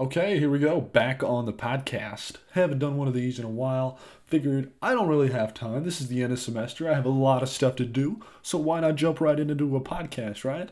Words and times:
Okay, 0.00 0.38
here 0.38 0.48
we 0.48 0.60
go. 0.60 0.80
Back 0.80 1.24
on 1.24 1.44
the 1.44 1.52
podcast. 1.52 2.34
Haven't 2.52 2.78
done 2.78 2.96
one 2.96 3.08
of 3.08 3.14
these 3.14 3.40
in 3.40 3.44
a 3.44 3.50
while. 3.50 3.98
Figured 4.26 4.70
I 4.80 4.92
don't 4.94 5.08
really 5.08 5.32
have 5.32 5.52
time. 5.52 5.82
This 5.82 6.00
is 6.00 6.06
the 6.06 6.22
end 6.22 6.32
of 6.32 6.38
semester. 6.38 6.88
I 6.88 6.94
have 6.94 7.04
a 7.04 7.08
lot 7.08 7.42
of 7.42 7.48
stuff 7.48 7.74
to 7.76 7.84
do. 7.84 8.22
So 8.40 8.58
why 8.58 8.78
not 8.78 8.94
jump 8.94 9.20
right 9.20 9.40
into 9.40 9.74
a 9.74 9.80
podcast, 9.80 10.44
right? 10.44 10.70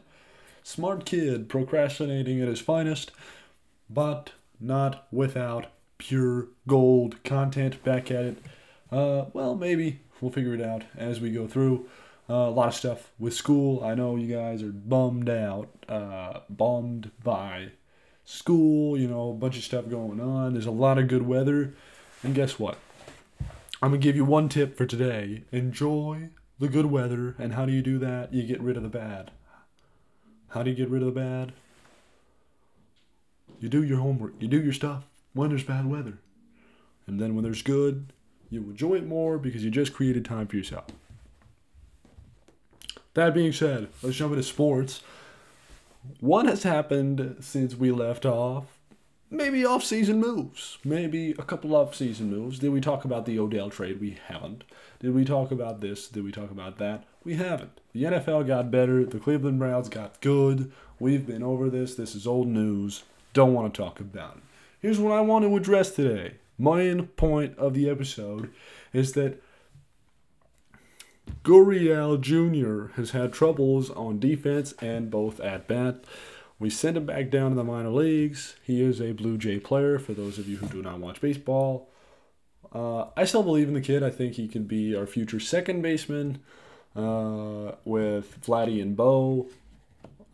Smart 0.63 1.05
kid, 1.05 1.49
procrastinating 1.49 2.41
at 2.41 2.47
his 2.47 2.61
finest, 2.61 3.11
but 3.91 4.31
not 4.61 5.09
without 5.11 5.73
pure 5.99 6.47
gold 6.69 7.25
content. 7.25 7.83
Back 7.83 8.13
at 8.13 8.25
it. 8.27 8.39
Uh, 8.93 9.25
well, 9.33 9.57
maybe 9.57 10.03
we'll 10.21 10.31
figure 10.31 10.55
it 10.55 10.63
out 10.63 10.85
as 10.97 11.21
we 11.21 11.33
go 11.33 11.49
through. 11.49 11.89
Uh, 12.31 12.35
a 12.35 12.51
lot 12.51 12.69
of 12.69 12.75
stuff 12.77 13.11
with 13.19 13.35
school. 13.35 13.83
I 13.83 13.97
know 13.97 14.15
you 14.15 14.33
guys 14.33 14.63
are 14.63 14.71
bummed 14.71 15.29
out, 15.29 15.69
uh, 15.89 16.41
bummed 16.49 17.11
by 17.25 17.71
school, 18.27 18.99
you 18.99 19.09
know, 19.09 19.31
a 19.31 19.35
bunch 19.35 19.57
of 19.57 19.65
stuff 19.65 19.89
going 19.89 20.21
on. 20.21 20.53
There's 20.53 20.67
a 20.67 20.71
lot 20.71 20.99
of 20.99 21.09
good 21.09 21.27
weather. 21.27 21.73
And 22.23 22.35
guess 22.35 22.59
what? 22.59 22.77
I'm 23.81 23.91
going 23.91 24.01
to 24.01 24.05
give 24.05 24.17
you 24.17 24.25
one 24.25 24.49
tip 24.49 24.77
for 24.77 24.85
today. 24.85 25.45
Enjoy 25.53 26.31
the 26.59 26.69
good 26.69 26.87
weather. 26.87 27.35
And 27.39 27.55
how 27.55 27.65
do 27.65 27.73
you 27.73 27.83
do 27.83 27.99
that? 28.01 28.35
You 28.35 28.43
get 28.43 28.61
rid 28.61 28.77
of 28.77 28.83
the 28.83 28.89
bad. 28.89 29.31
How 30.49 30.63
do 30.63 30.71
you 30.71 30.77
get 30.77 30.91
rid 30.91 31.03
of 31.03 31.07
the 31.07 31.21
bad? 31.21 31.53
You 33.61 33.69
do 33.69 33.83
your 33.83 33.99
homework, 33.99 34.35
you 34.39 34.49
do 34.49 34.61
your 34.61 34.73
stuff 34.73 35.05
when 35.33 35.49
there's 35.49 35.65
bad 35.65 35.87
weather. 35.87 36.19
And 37.07 37.19
then 37.19 37.35
when 37.35 37.45
there's 37.45 37.63
good, 37.63 38.13
you 38.51 38.61
enjoy 38.61 38.97
it 38.97 39.07
more 39.07 39.39
because 39.39 39.65
you 39.65 39.71
just 39.71 39.95
created 39.95 40.25
time 40.25 40.47
for 40.47 40.57
yourself. 40.57 40.87
That 43.15 43.33
being 43.33 43.53
said, 43.53 43.89
let's 44.03 44.17
jump 44.17 44.33
into 44.33 44.43
sports. 44.43 45.03
What 46.21 46.47
has 46.47 46.63
happened 46.63 47.37
since 47.41 47.75
we 47.75 47.91
left 47.91 48.27
off? 48.27 48.65
Maybe 49.31 49.65
off-season 49.65 50.21
moves. 50.21 50.79
Maybe 50.85 51.33
a 51.33 51.43
couple 51.43 51.75
off-season 51.75 52.31
moves. 52.31 52.61
Did 52.61 52.71
we 52.71 52.81
talk 52.81 53.05
about 53.05 53.27
the 53.27 53.39
Odell 53.39 53.71
trade? 53.71 54.01
We 54.01 54.19
haven't. 54.29 54.65
Did 55.01 55.15
we 55.15 55.25
talk 55.25 55.51
about 55.51 55.81
this? 55.81 56.07
Did 56.09 56.23
we 56.23 56.31
talk 56.31 56.51
about 56.51 56.79
that? 56.79 57.05
We 57.25 57.35
haven't. 57.35 57.81
The 57.93 58.05
NFL 58.05 58.47
got 58.47 58.71
better. 58.71 59.05
The 59.05 59.19
Cleveland 59.19 59.59
Browns 59.59 59.89
got 59.89 60.21
good. 60.21 60.71
We've 61.01 61.27
been 61.27 61.43
over 61.43 61.69
this. 61.69 61.97
This 61.97 62.15
is 62.15 62.27
old 62.27 62.47
news. 62.47 63.03
Don't 63.33 63.53
want 63.53 63.75
to 63.75 63.83
talk 63.83 63.99
about 63.99 64.37
it. 64.37 64.43
Here's 64.81 65.01
what 65.01 65.13
I 65.13 65.21
want 65.23 65.45
to 65.45 65.57
address 65.57 65.91
today. 65.91 66.37
My 66.59 66.77
main 66.77 67.09
point 67.09 67.59
of 67.59 67.75
the 67.75 67.91
episode 67.91 68.51
is 68.93 69.13
that 69.13 69.43
Gurriel 71.43 72.21
Jr. 72.21 72.93
has 72.97 73.11
had 73.11 73.33
troubles 73.33 73.91
on 73.91 74.19
defense 74.19 74.73
and 74.81 75.11
both 75.11 75.41
at 75.41 75.69
bat. 75.69 76.05
We 76.59 76.71
sent 76.71 76.97
him 76.97 77.07
back 77.07 77.31
down 77.31 77.51
to 77.51 77.57
the 77.57 77.65
minor 77.65 77.91
leagues. 77.91 78.57
He 78.63 78.83
is 78.83 79.01
a 79.01 79.13
Blue 79.13 79.37
Jay 79.37 79.59
player, 79.59 79.99
for 79.99 80.13
those 80.13 80.39
of 80.39 80.49
you 80.49 80.57
who 80.57 80.67
do 80.69 80.83
not 80.83 80.99
watch 80.99 81.21
baseball. 81.21 81.91
Uh, 82.73 83.07
I 83.17 83.25
still 83.25 83.43
believe 83.43 83.69
in 83.69 83.75
the 83.75 83.81
kid. 83.81 84.03
I 84.03 84.11
think 84.11 84.35
he 84.35 84.49
can 84.49 84.65
be 84.65 84.97
our 84.97 85.07
future 85.07 85.41
second 85.41 85.83
baseman 85.83 86.41
uh, 86.95 87.73
with 87.85 88.41
Vladdy 88.41 88.81
and 88.81 88.97
Bo 88.97 89.49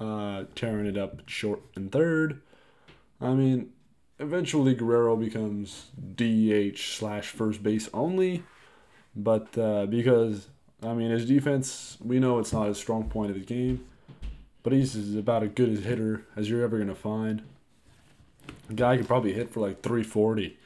uh, 0.02 0.44
tearing 0.54 0.86
it 0.86 0.98
up 0.98 1.22
short 1.26 1.60
and 1.74 1.90
third. 1.92 2.40
I 3.20 3.34
mean, 3.34 3.72
eventually 4.18 4.74
Guerrero 4.74 5.16
becomes 5.16 5.90
DH 6.16 6.78
slash 6.78 7.28
first 7.28 7.62
base 7.62 7.88
only, 7.94 8.42
but 9.14 9.56
uh, 9.56 9.86
because 9.86 10.48
I 10.82 10.94
mean 10.94 11.10
his 11.10 11.26
defense, 11.26 11.96
we 12.02 12.18
know 12.18 12.38
it's 12.38 12.52
not 12.52 12.68
his 12.68 12.78
strong 12.78 13.08
point 13.08 13.30
of 13.30 13.36
his 13.36 13.46
game, 13.46 13.84
but 14.62 14.72
he's 14.72 15.14
about 15.16 15.42
as 15.42 15.50
good 15.54 15.78
a 15.78 15.80
hitter 15.80 16.26
as 16.36 16.50
you're 16.50 16.62
ever 16.62 16.78
gonna 16.78 16.94
find. 16.94 17.42
A 18.68 18.74
guy 18.74 18.96
could 18.96 19.06
probably 19.06 19.32
hit 19.32 19.52
for 19.52 19.60
like 19.60 19.82
340 19.82 20.58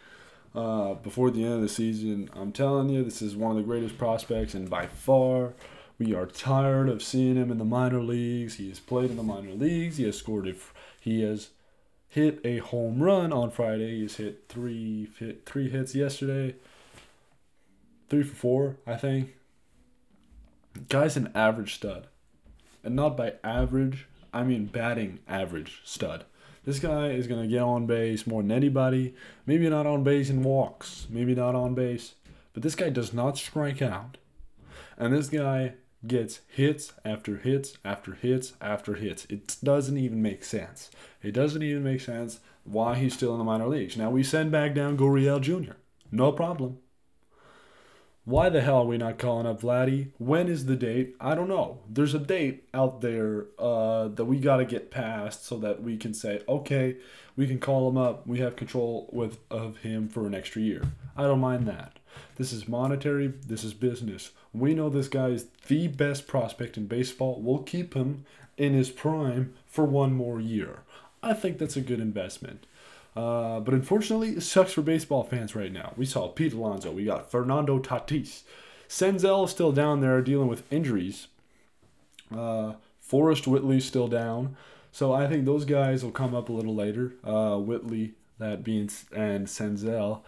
uh, 0.55 0.95
before 0.95 1.31
the 1.31 1.45
end 1.45 1.55
of 1.55 1.61
the 1.61 1.69
season. 1.69 2.31
I'm 2.35 2.53
telling 2.53 2.89
you, 2.89 3.05
this 3.05 3.21
is 3.21 3.37
one 3.37 3.51
of 3.51 3.57
the 3.59 3.63
greatest 3.63 3.99
prospects, 3.99 4.55
and 4.55 4.71
by 4.71 4.87
far. 4.87 5.55
We 5.99 6.15
are 6.15 6.27
tired 6.27 6.91
of 6.91 7.03
seeing 7.03 7.37
him 7.37 7.51
in 7.51 7.57
the 7.57 7.65
minor 7.65 8.03
leagues. 8.03 8.57
He 8.57 8.69
has 8.69 8.79
played 8.79 9.11
in 9.11 9.17
the 9.17 9.23
minor 9.23 9.53
leagues. 9.53 9.97
He 9.97 10.05
has 10.05 10.19
scored. 10.19 10.47
A, 10.47 10.55
he 11.01 11.23
has 11.23 11.49
hit 12.09 12.41
a 12.45 12.59
home 12.59 13.03
run 13.03 13.33
on 13.33 13.51
Friday. 13.51 14.01
He's 14.01 14.17
hit 14.17 14.45
three 14.49 15.09
hit 15.19 15.47
three 15.47 15.71
hits 15.71 15.95
yesterday. 15.95 16.55
Three 18.11 18.23
for 18.23 18.37
four, 18.37 18.77
I 18.87 18.97
think. 18.97 19.36
Guy's 20.89 21.17
an 21.17 21.31
average 21.35 21.75
stud. 21.75 22.07
And 22.85 22.95
not 22.95 23.17
by 23.17 23.35
average, 23.43 24.07
I 24.33 24.43
mean 24.45 24.67
batting 24.67 25.21
average 25.29 25.81
stud. 25.85 26.25
This 26.65 26.79
guy 26.79 27.11
is 27.11 27.27
gonna 27.27 27.47
get 27.47 27.63
on 27.63 27.87
base 27.87 28.27
more 28.27 28.43
than 28.43 28.53
anybody. 28.53 29.15
Maybe 29.47 29.69
not 29.69 29.87
on 29.87 30.05
base 30.05 30.31
in 30.31 30.43
walks, 30.43 31.07
maybe 31.09 31.35
not 31.35 31.55
on 31.55 31.75
base. 31.75 32.15
But 32.53 32.63
this 32.63 32.75
guy 32.75 32.91
does 32.91 33.13
not 33.13 33.39
strike 33.39 33.83
out. 33.83 34.19
And 34.99 35.13
this 35.13 35.29
guy 35.29 35.75
gets 36.07 36.41
hits 36.49 36.93
after 37.05 37.37
hits 37.37 37.79
after 37.85 38.15
hits 38.15 38.55
after 38.61 38.95
hits. 38.95 39.27
It 39.29 39.57
doesn't 39.63 39.97
even 39.97 40.23
make 40.23 40.45
sense. 40.45 40.91
It 41.23 41.33
doesn't 41.33 41.63
even 41.63 41.85
make 41.85 42.01
sense 42.01 42.41
why 42.65 42.97
he's 42.97 43.15
still 43.15 43.33
in 43.33 43.39
the 43.39 43.45
minor 43.45 43.69
leagues. 43.69 43.97
Now 43.97 44.11
we 44.11 44.23
send 44.23 44.51
back 44.51 44.75
down 44.75 44.97
Gurriel 44.97 45.41
Jr. 45.41 45.75
No 46.11 46.33
problem. 46.33 46.79
Why 48.27 48.49
the 48.49 48.61
hell 48.61 48.79
are 48.79 48.87
we 48.87 48.99
not 48.99 49.19
calling 49.19 49.47
up 49.47 49.61
Vladdy? 49.61 50.09
When 50.19 50.49
is 50.49 50.67
the 50.67 50.75
date? 50.75 51.15
I 51.21 51.37
don't 51.37 51.49
know. 51.49 51.79
There's 51.89 52.13
a 52.13 52.19
date 52.19 52.69
out 52.75 53.01
there 53.01 53.47
uh, 53.57 54.09
that 54.09 54.25
we 54.25 54.41
got 54.41 54.57
to 54.57 54.65
get 54.65 54.91
past 54.91 55.47
so 55.47 55.57
that 55.59 55.81
we 55.81 55.97
can 55.97 56.13
say, 56.13 56.43
okay, 56.49 56.97
we 57.37 57.47
can 57.47 57.61
call 57.61 57.89
him 57.89 57.97
up. 57.97 58.27
We 58.27 58.41
have 58.41 58.57
control 58.57 59.09
with 59.13 59.39
of 59.49 59.77
him 59.79 60.09
for 60.09 60.27
an 60.27 60.35
extra 60.35 60.61
year. 60.61 60.83
I 61.17 61.23
don't 61.23 61.39
mind 61.39 61.69
that. 61.69 62.01
This 62.35 62.53
is 62.53 62.67
monetary. 62.67 63.29
This 63.29 63.63
is 63.63 63.75
business. 63.75 64.33
We 64.53 64.75
know 64.75 64.89
this 64.89 65.07
guy 65.07 65.29
is 65.29 65.47
the 65.69 65.87
best 65.87 66.27
prospect 66.27 66.77
in 66.77 66.89
baseball. 66.89 67.41
We'll 67.41 67.63
keep 67.63 67.95
him 67.95 68.25
in 68.57 68.75
his 68.75 68.91
prime 68.91 69.55
for 69.69 69.85
one 69.85 70.15
more 70.15 70.41
year. 70.41 70.81
I 71.23 71.33
think 71.33 71.59
that's 71.59 71.77
a 71.77 71.81
good 71.81 72.01
investment. 72.01 72.67
Uh, 73.17 73.61
but 73.61 73.73
unfortunately, 73.73 74.31
it 74.31 74.43
sucks 74.43 74.73
for 74.73 74.83
baseball 74.83 75.25
fans 75.25 75.57
right 75.57 75.73
now. 75.73 75.95
We 75.97 76.05
saw 76.05 76.29
Pete 76.29 76.53
Alonso. 76.53 76.93
We 76.93 77.07
got 77.07 77.31
Fernando 77.31 77.79
Tatis. 77.79 78.43
Senzel 78.89 79.47
is 79.47 79.51
still 79.51 79.73
down 79.73 80.01
there 80.01 80.21
dealing 80.21 80.49
with 80.49 80.71
injuries. 80.71 81.29
Uh, 82.35 82.75
Forrest 83.01 83.47
Whitley 83.47 83.81
still 83.81 84.09
down. 84.09 84.57
So 84.93 85.13
I 85.13 85.27
think 85.27 85.45
those 85.45 85.65
guys 85.65 86.05
will 86.05 86.11
come 86.11 86.35
up 86.35 86.49
a 86.49 86.53
little 86.53 86.75
later. 86.75 87.15
Uh, 87.25 87.57
Whitley, 87.57 88.15
that 88.39 88.63
being, 88.63 88.91
and 89.15 89.47
Senzel. 89.47 90.23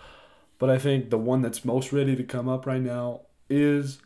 But 0.59 0.71
I 0.71 0.79
think 0.79 1.11
the 1.11 1.19
one 1.19 1.43
that's 1.43 1.65
most 1.65 1.93
ready 1.93 2.17
to 2.17 2.25
come 2.25 2.49
up 2.49 2.67
right 2.67 2.81
now 2.81 3.23
is 3.51 3.99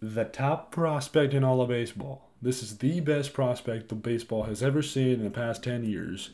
the 0.00 0.24
top 0.24 0.72
prospect 0.72 1.34
in 1.34 1.44
all 1.44 1.60
of 1.60 1.68
baseball. 1.68 2.30
This 2.42 2.62
is 2.62 2.78
the 2.78 3.00
best 3.00 3.34
prospect 3.34 3.90
the 3.90 3.94
baseball 3.94 4.44
has 4.44 4.62
ever 4.62 4.82
seen 4.82 5.14
in 5.14 5.24
the 5.24 5.30
past 5.30 5.62
10 5.62 5.84
years. 5.84 6.30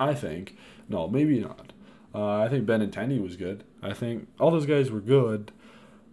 I 0.00 0.14
think. 0.14 0.56
No, 0.88 1.06
maybe 1.06 1.38
not. 1.38 1.72
Uh, 2.14 2.40
I 2.40 2.48
think 2.48 2.66
Benintendi 2.66 3.22
was 3.22 3.36
good. 3.36 3.62
I 3.82 3.92
think 3.92 4.26
all 4.40 4.50
those 4.50 4.66
guys 4.66 4.90
were 4.90 5.00
good, 5.00 5.52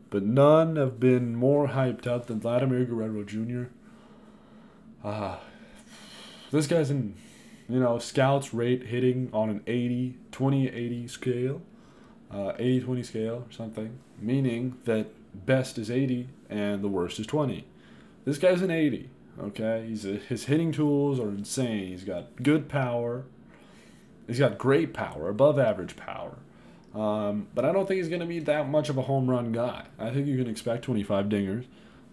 but 0.10 0.24
none 0.24 0.76
have 0.76 1.00
been 1.00 1.36
more 1.36 1.70
hyped 1.70 2.06
up 2.06 2.28
than 2.28 2.40
Vladimir 2.40 2.86
Guerrero 2.86 3.24
Jr. 3.24 3.72
Uh, 5.04 5.38
this 6.52 6.68
guy's 6.68 6.92
in, 6.92 7.16
you 7.68 7.80
know, 7.80 7.98
scouts 7.98 8.54
rate 8.54 8.84
hitting 8.84 9.30
on 9.34 9.50
an 9.50 9.64
80, 9.66 10.18
20 10.32 10.68
80 10.68 11.08
scale, 11.08 11.62
uh, 12.32 12.54
80 12.60 12.82
20 12.82 13.04
scale 13.04 13.46
or 13.48 13.52
something, 13.52 13.98
meaning 14.20 14.78
that 14.86 15.08
best 15.46 15.78
is 15.78 15.90
80 15.90 16.28
and 16.50 16.84
the 16.84 16.88
worst 16.88 17.20
is 17.20 17.26
20. 17.26 17.66
This 18.26 18.38
guy's 18.38 18.62
an 18.62 18.72
80, 18.72 19.10
okay? 19.40 19.86
He's 19.88 20.06
a, 20.06 20.14
his 20.16 20.46
hitting 20.46 20.72
tools 20.72 21.20
are 21.20 21.30
insane. 21.30 21.88
He's 21.88 22.04
got 22.04 22.44
good 22.44 22.68
power. 22.68 23.24
He's 24.28 24.40
got 24.40 24.58
great 24.58 24.94
power, 24.94 25.30
above 25.30 25.58
average 25.58 25.96
power. 25.96 26.38
Um, 26.94 27.48
but 27.54 27.64
I 27.64 27.72
don't 27.72 27.88
think 27.88 28.00
he's 28.00 28.10
going 28.10 28.22
to 28.22 28.28
be 28.28 28.40
that 28.40 28.70
much 28.70 28.90
of 28.90 28.98
a 28.98 29.04
home 29.04 29.30
run 29.30 29.52
guy. 29.52 29.86
I 29.98 30.10
think 30.10 30.28
you 30.28 30.38
can 30.38 30.48
expect 30.48 30.84
25 30.84 31.28
dingers, 31.28 31.66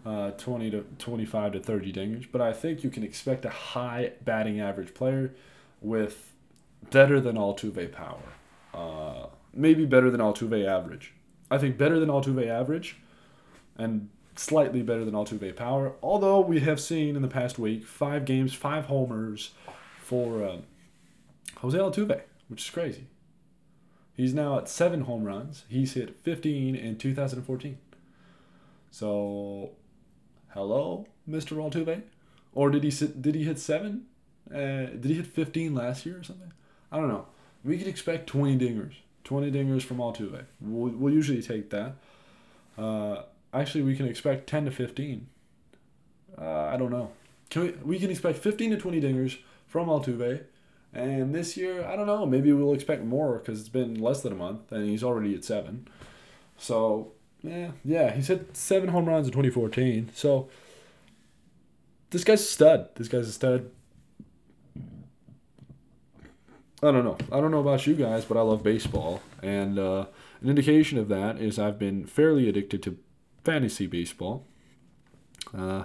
uh, 0.06 0.30
20 0.32 0.70
to 0.70 0.86
25 0.98 1.52
to 1.52 1.60
30 1.60 1.92
dingers. 1.92 2.26
But 2.30 2.40
I 2.40 2.52
think 2.52 2.84
you 2.84 2.90
can 2.90 3.02
expect 3.02 3.44
a 3.44 3.50
high 3.50 4.12
batting 4.24 4.60
average 4.60 4.94
player 4.94 5.34
with 5.80 6.32
better 6.90 7.20
than 7.20 7.36
Altuve 7.36 7.92
power. 7.92 8.20
Uh, 8.72 9.26
maybe 9.52 9.84
better 9.86 10.10
than 10.10 10.20
Altuve 10.20 10.66
average. 10.66 11.14
I 11.50 11.58
think 11.58 11.78
better 11.78 11.98
than 11.98 12.08
Altuve 12.08 12.46
average 12.46 12.96
and 13.76 14.08
slightly 14.36 14.82
better 14.82 15.04
than 15.04 15.14
Altuve 15.14 15.54
power. 15.56 15.92
Although 16.02 16.40
we 16.40 16.60
have 16.60 16.80
seen 16.80 17.16
in 17.16 17.22
the 17.22 17.28
past 17.28 17.58
week 17.58 17.86
five 17.86 18.24
games, 18.24 18.54
five 18.54 18.86
homers 18.86 19.52
for 20.00 20.44
uh, 20.44 20.56
Jose 21.58 21.76
Altuve, 21.78 22.22
which 22.48 22.62
is 22.64 22.70
crazy. 22.70 23.06
He's 24.14 24.32
now 24.32 24.58
at 24.58 24.68
seven 24.68 25.02
home 25.02 25.24
runs. 25.24 25.64
He's 25.68 25.94
hit 25.94 26.16
15 26.22 26.74
in 26.76 26.96
2014. 26.96 27.78
So, 28.90 29.70
hello, 30.50 31.06
Mr. 31.28 31.56
Altuve, 31.56 32.02
or 32.52 32.70
did 32.70 32.84
he 32.84 32.90
sit, 32.90 33.20
did 33.20 33.34
he 33.34 33.44
hit 33.44 33.58
seven? 33.58 34.06
Uh, 34.50 34.86
did 34.86 35.06
he 35.06 35.14
hit 35.14 35.26
15 35.26 35.74
last 35.74 36.06
year 36.06 36.18
or 36.18 36.22
something? 36.22 36.52
I 36.92 36.98
don't 36.98 37.08
know. 37.08 37.26
We 37.64 37.78
could 37.78 37.88
expect 37.88 38.28
20 38.28 38.58
dingers. 38.58 38.94
20 39.24 39.50
dingers 39.50 39.82
from 39.82 39.96
Altuve. 39.96 40.44
We'll, 40.60 40.92
we'll 40.92 41.12
usually 41.12 41.42
take 41.42 41.70
that. 41.70 41.94
Uh, 42.78 43.22
actually, 43.52 43.82
we 43.82 43.96
can 43.96 44.06
expect 44.06 44.46
10 44.46 44.66
to 44.66 44.70
15. 44.70 45.26
Uh, 46.38 46.44
I 46.44 46.76
don't 46.76 46.90
know. 46.90 47.10
Can 47.50 47.62
we, 47.62 47.70
we 47.84 47.98
can 47.98 48.10
expect 48.10 48.38
15 48.38 48.70
to 48.72 48.76
20 48.76 49.00
dingers 49.00 49.38
from 49.66 49.88
Altuve. 49.88 50.44
And 50.94 51.34
this 51.34 51.56
year, 51.56 51.84
I 51.84 51.96
don't 51.96 52.06
know. 52.06 52.24
Maybe 52.24 52.52
we'll 52.52 52.72
expect 52.72 53.02
more 53.04 53.38
because 53.38 53.58
it's 53.58 53.68
been 53.68 54.00
less 54.00 54.22
than 54.22 54.32
a 54.32 54.36
month 54.36 54.70
and 54.70 54.88
he's 54.88 55.02
already 55.02 55.34
at 55.34 55.44
seven. 55.44 55.88
So, 56.56 57.12
yeah, 57.42 57.72
yeah, 57.84 58.12
he's 58.12 58.28
hit 58.28 58.56
seven 58.56 58.90
home 58.90 59.06
runs 59.06 59.26
in 59.26 59.32
2014. 59.32 60.10
So, 60.14 60.48
this 62.10 62.22
guy's 62.22 62.42
a 62.42 62.44
stud. 62.44 62.88
This 62.94 63.08
guy's 63.08 63.26
a 63.26 63.32
stud. 63.32 63.70
I 66.80 66.92
don't 66.92 67.04
know. 67.04 67.18
I 67.32 67.40
don't 67.40 67.50
know 67.50 67.60
about 67.60 67.86
you 67.86 67.94
guys, 67.94 68.24
but 68.24 68.36
I 68.36 68.42
love 68.42 68.62
baseball. 68.62 69.20
And 69.42 69.78
uh, 69.78 70.06
an 70.40 70.48
indication 70.48 70.98
of 70.98 71.08
that 71.08 71.38
is 71.38 71.58
I've 71.58 71.78
been 71.78 72.04
fairly 72.04 72.48
addicted 72.48 72.82
to 72.84 72.98
fantasy 73.42 73.86
baseball. 73.86 74.46
Uh, 75.56 75.84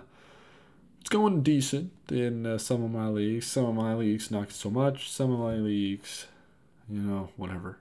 it's 1.10 1.16
going 1.16 1.42
decent 1.42 1.92
in 2.12 2.46
uh, 2.46 2.60
some 2.60 2.84
of 2.84 2.92
my 2.92 3.08
leagues. 3.08 3.48
Some 3.48 3.66
of 3.66 3.74
my 3.74 3.96
leagues, 3.96 4.30
not 4.30 4.52
so 4.52 4.70
much. 4.70 5.10
Some 5.10 5.32
of 5.32 5.40
my 5.40 5.56
leagues, 5.56 6.28
you 6.88 7.02
know, 7.02 7.30
whatever. 7.36 7.80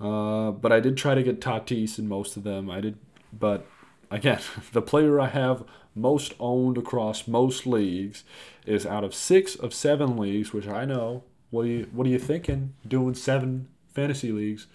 Uh, 0.00 0.50
but 0.50 0.72
I 0.72 0.80
did 0.80 0.96
try 0.96 1.14
to 1.14 1.22
get 1.22 1.40
Tatis 1.40 2.00
in 2.00 2.08
most 2.08 2.36
of 2.36 2.42
them. 2.42 2.68
I 2.68 2.80
did, 2.80 2.98
but 3.32 3.64
again, 4.10 4.40
the 4.72 4.82
player 4.82 5.20
I 5.20 5.28
have 5.28 5.62
most 5.94 6.34
owned 6.40 6.76
across 6.76 7.28
most 7.28 7.64
leagues 7.64 8.24
is 8.66 8.84
out 8.84 9.04
of 9.04 9.14
six 9.14 9.54
of 9.54 9.72
seven 9.72 10.16
leagues, 10.16 10.52
which 10.52 10.66
I 10.66 10.84
know 10.84 11.22
what 11.50 11.62
are 11.62 11.68
you 11.68 11.88
What 11.92 12.08
are 12.08 12.10
you 12.10 12.18
thinking? 12.18 12.74
Doing 12.88 13.14
seven 13.14 13.68
fantasy 13.94 14.32
leagues 14.32 14.66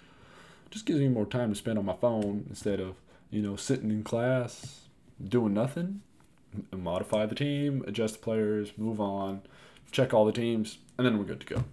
just 0.72 0.86
gives 0.86 1.00
me 1.00 1.10
more 1.10 1.26
time 1.26 1.50
to 1.50 1.56
spend 1.56 1.80
on 1.80 1.86
my 1.86 1.96
phone 1.96 2.46
instead 2.48 2.80
of 2.80 2.96
you 3.30 3.42
know 3.42 3.58
sitting 3.58 3.92
in 3.92 4.06
class 4.06 4.86
doing 5.22 5.54
nothing. 5.54 6.02
Modify 6.72 7.26
the 7.26 7.36
team, 7.36 7.84
adjust 7.88 8.16
the 8.16 8.20
players, 8.22 8.72
move 8.78 9.00
on, 9.00 9.42
check 9.92 10.14
all 10.14 10.26
the 10.26 10.32
teams, 10.32 10.78
and 10.98 11.06
then 11.06 11.18
we're 11.18 11.26
good 11.26 11.42
to 11.42 11.48
go. 11.48 11.64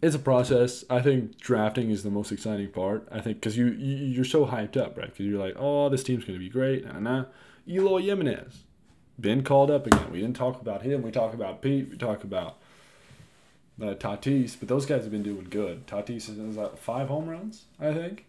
It's 0.00 0.14
a 0.14 0.20
process. 0.20 0.84
I 0.88 1.00
think 1.00 1.38
drafting 1.38 1.90
is 1.90 2.04
the 2.04 2.10
most 2.10 2.30
exciting 2.30 2.68
part. 2.68 3.08
I 3.10 3.20
think 3.20 3.38
because 3.38 3.56
you, 3.56 3.66
you 3.66 3.96
you're 3.96 4.24
so 4.24 4.46
hyped 4.46 4.76
up, 4.76 4.96
right? 4.96 5.10
Because 5.10 5.26
you're 5.26 5.40
like, 5.40 5.56
oh, 5.58 5.88
this 5.88 6.04
team's 6.04 6.24
gonna 6.24 6.38
be 6.38 6.48
great. 6.48 6.84
Nah, 6.84 7.00
nah. 7.00 7.24
Eloy 7.68 8.02
Jimenez, 8.02 8.62
been 9.20 9.42
called 9.42 9.70
up 9.70 9.86
again. 9.86 10.10
We 10.12 10.20
didn't 10.20 10.36
talk 10.36 10.60
about 10.60 10.82
him. 10.82 11.02
We 11.02 11.10
talk 11.10 11.34
about 11.34 11.60
Pete. 11.62 11.90
We 11.90 11.96
talk 11.96 12.22
about 12.22 12.58
uh, 13.82 13.94
Tatis, 13.94 14.56
but 14.58 14.68
those 14.68 14.86
guys 14.86 15.02
have 15.02 15.10
been 15.10 15.22
doing 15.22 15.46
good. 15.50 15.86
Tatis 15.86 16.26
has 16.26 16.56
like 16.56 16.78
five 16.78 17.08
home 17.08 17.28
runs, 17.28 17.64
I 17.80 17.92
think. 17.92 18.24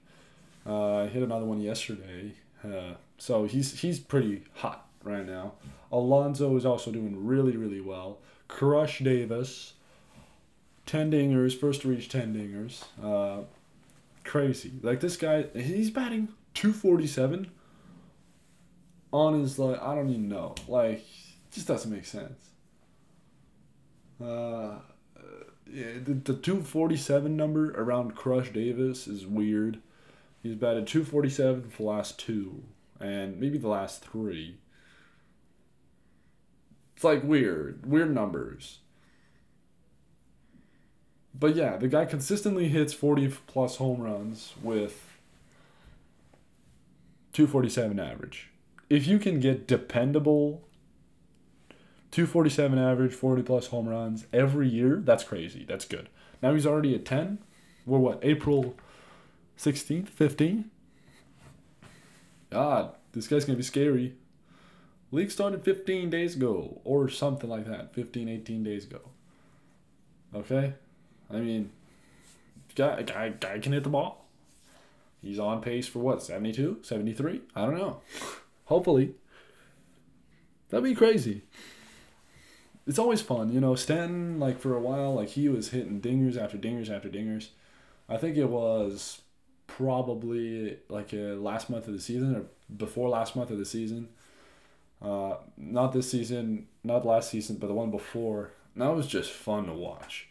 Uh, 0.66 1.08
hit 1.08 1.24
another 1.24 1.46
one 1.46 1.62
yesterday. 1.62 2.34
Uh, 2.64 2.96
so 3.20 3.46
he's 3.46 3.80
he's 3.82 4.00
pretty 4.00 4.44
hot 4.56 4.88
right 5.04 5.26
now. 5.26 5.54
Alonso 5.92 6.56
is 6.58 6.66
also 6.66 6.92
doing 6.92 7.26
really 7.26 7.56
really 7.56 7.82
well. 7.82 8.20
Crush 8.48 9.00
Davis, 9.00 9.74
ten 10.86 11.12
dingers, 11.12 11.58
first 11.58 11.82
to 11.82 11.90
reach 11.90 12.10
ten 12.10 12.34
dingers. 12.34 12.84
Uh, 13.04 13.44
crazy. 14.24 14.72
Like 14.82 15.00
this 15.00 15.18
guy, 15.18 15.44
he's 15.54 15.92
batting 15.92 16.30
two 16.54 16.74
forty 16.74 17.08
seven. 17.08 17.52
On 19.12 19.40
his 19.42 19.58
like, 19.60 19.82
I 19.82 19.96
don't 19.96 20.10
even 20.10 20.30
know. 20.30 20.56
Like, 20.68 21.04
just 21.52 21.68
doesn't 21.68 21.92
make 21.92 22.06
sense. 22.06 22.50
Uh, 24.24 24.76
yeah, 25.72 25.94
the, 26.04 26.14
the 26.14 26.34
247 26.34 27.36
number 27.36 27.72
around 27.72 28.16
Crush 28.16 28.52
Davis 28.52 29.08
is 29.08 29.26
weird. 29.26 29.80
He's 30.42 30.56
batted 30.56 30.88
247 30.88 31.70
for 31.70 31.78
the 31.78 31.90
last 31.90 32.20
two, 32.20 32.64
and 33.00 33.40
maybe 33.40 33.58
the 33.58 33.68
last 33.68 34.04
three. 34.04 34.58
It's 36.96 37.04
like 37.04 37.24
weird, 37.24 37.86
weird 37.86 38.14
numbers. 38.14 38.80
But 41.34 41.56
yeah, 41.56 41.78
the 41.78 41.88
guy 41.88 42.06
consistently 42.06 42.68
hits 42.68 42.94
40 42.94 43.30
plus 43.48 43.78
home 43.78 44.02
runs 44.02 44.54
with 44.62 45.10
247 47.34 48.00
average. 48.00 48.50
If 48.90 49.08
you 49.08 49.20
can 49.20 49.40
get 49.40 49.68
dependable 49.68 50.64
247 52.12 52.80
average, 52.80 53.14
40 53.14 53.44
plus 53.44 53.68
home 53.68 53.88
runs 53.88 54.26
every 54.34 54.68
year. 54.68 55.02
That's 55.04 55.24
crazy. 55.24 55.66
That's 55.68 55.86
good. 55.86 56.10
Now 56.42 56.54
he's 56.54 56.66
already 56.66 56.96
at 56.96 57.06
10. 57.06 57.40
We're 57.86 58.00
what, 58.00 58.20
April 58.24 58.76
16th, 59.58 60.10
15th? 60.10 60.66
God, 62.50 62.96
this 63.14 63.28
guy's 63.28 63.46
going 63.46 63.56
to 63.56 63.62
be 63.62 63.64
scary. 63.64 64.16
League 65.12 65.32
started 65.32 65.64
15 65.64 66.10
days 66.10 66.36
ago, 66.36 66.82
or 66.84 67.10
something 67.10 67.50
like 67.50 67.66
that. 67.66 67.94
15, 67.94 68.30
18 68.30 68.64
days 68.64 68.86
ago. 68.86 69.02
Okay? 70.36 70.74
I 71.32 71.38
mean, 71.38 71.72
guy, 72.76 73.02
guy, 73.02 73.30
guy 73.30 73.60
can 73.60 73.74
hit 73.74 73.84
the 73.84 73.90
ball. 73.90 74.26
He's 75.22 75.40
on 75.40 75.62
pace 75.62 75.88
for 75.88 76.00
what, 76.00 76.24
72, 76.24 76.80
73? 76.84 77.42
I 77.56 77.66
don't 77.66 77.78
know. 77.78 78.02
Hopefully. 78.66 79.16
That'd 80.70 80.84
be 80.84 80.96
crazy 80.96 81.44
it's 82.90 82.98
always 82.98 83.22
fun, 83.22 83.54
you 83.54 83.62
know. 83.62 83.76
Stanton, 83.76 84.40
like 84.40 84.60
for 84.60 84.76
a 84.76 84.80
while, 84.80 85.14
like 85.14 85.30
he 85.30 85.48
was 85.48 85.70
hitting 85.70 86.02
dingers 86.02 86.36
after 86.42 86.58
dingers 86.58 86.90
after 86.90 87.08
dingers. 87.08 87.50
I 88.10 88.18
think 88.18 88.36
it 88.36 88.50
was 88.50 89.22
probably 89.78 90.78
like 90.90 91.14
a 91.14 91.36
last 91.36 91.70
month 91.70 91.88
of 91.88 91.94
the 91.94 92.02
season 92.02 92.36
or 92.36 92.44
before 92.76 93.10
last 93.10 93.36
month 93.36 93.52
of 93.52 93.58
the 93.58 93.66
season. 93.66 94.10
Uh, 95.02 95.36
not 95.58 95.94
this 95.94 96.10
season, 96.12 96.68
not 96.84 97.06
last 97.06 97.30
season, 97.30 97.58
but 97.58 97.68
the 97.68 97.74
one 97.74 97.92
before. 97.92 98.52
And 98.74 98.84
that 98.84 98.96
was 98.96 99.08
just 99.08 99.32
fun 99.32 99.66
to 99.68 99.74
watch. 99.74 100.28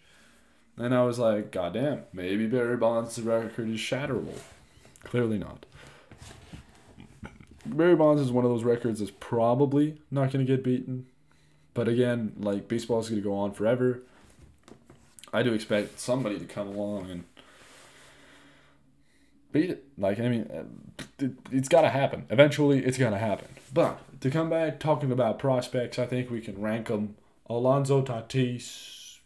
And 0.77 0.95
I 0.95 1.03
was 1.03 1.19
like, 1.19 1.51
God 1.51 1.75
damn, 1.75 2.03
maybe 2.13 2.47
Barry 2.47 2.77
Bonds' 2.77 3.21
record 3.21 3.69
is 3.69 3.81
shatterable. 3.81 4.39
Clearly 5.05 5.39
not. 5.39 5.67
Barry 7.65 7.97
Bonds 7.97 8.23
is 8.23 8.31
one 8.31 8.45
of 8.45 8.51
those 8.51 8.65
records 8.65 9.01
that's 9.01 9.13
probably 9.19 10.01
not 10.11 10.31
going 10.31 10.45
to 10.45 10.53
get 10.53 10.63
beaten. 10.63 11.07
But 11.75 11.89
again, 11.89 12.35
like 12.39 12.69
baseball 12.69 13.01
is 13.01 13.09
going 13.09 13.23
to 13.23 13.29
go 13.29 13.35
on 13.35 13.53
forever. 13.53 14.03
I 15.33 15.43
do 15.43 15.53
expect 15.53 15.99
somebody 15.99 16.39
to 16.39 16.45
come 16.45 16.69
along 16.69 17.11
and 17.11 17.25
beat 19.59 19.71
it. 19.71 19.85
Like 19.97 20.21
I 20.21 20.29
mean, 20.29 20.49
it, 21.19 21.33
has 21.53 21.69
got 21.69 21.83
to 21.83 21.89
happen. 21.89 22.27
Eventually, 22.31 22.85
it's 22.85 22.99
gonna 22.99 23.19
happen. 23.19 23.49
But 23.73 24.21
to 24.21 24.31
come 24.31 24.51
back 24.51 24.81
talking 24.81 25.13
about 25.13 25.39
prospects, 25.39 25.99
I 25.99 26.07
think 26.07 26.31
we 26.31 26.41
can 26.41 26.61
rank 26.61 26.89
them. 26.89 27.17
Alonso 27.51 28.03
Tatis, 28.03 29.19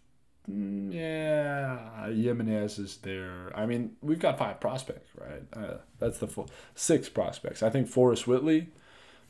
mm, 0.49 0.93
yeah, 0.93 2.07
Jimenez 2.09 2.79
is 2.79 2.97
there. 2.99 3.51
I 3.55 3.67
mean, 3.67 3.97
we've 4.01 4.21
got 4.21 4.39
five 4.39 4.61
prospects, 4.61 5.11
right? 5.17 5.43
Uh, 5.53 5.79
that's 5.99 6.19
the 6.19 6.29
full 6.29 6.49
six 6.75 7.09
prospects. 7.09 7.63
I 7.63 7.71
think 7.71 7.89
Forrest 7.89 8.27
Whitley, 8.27 8.69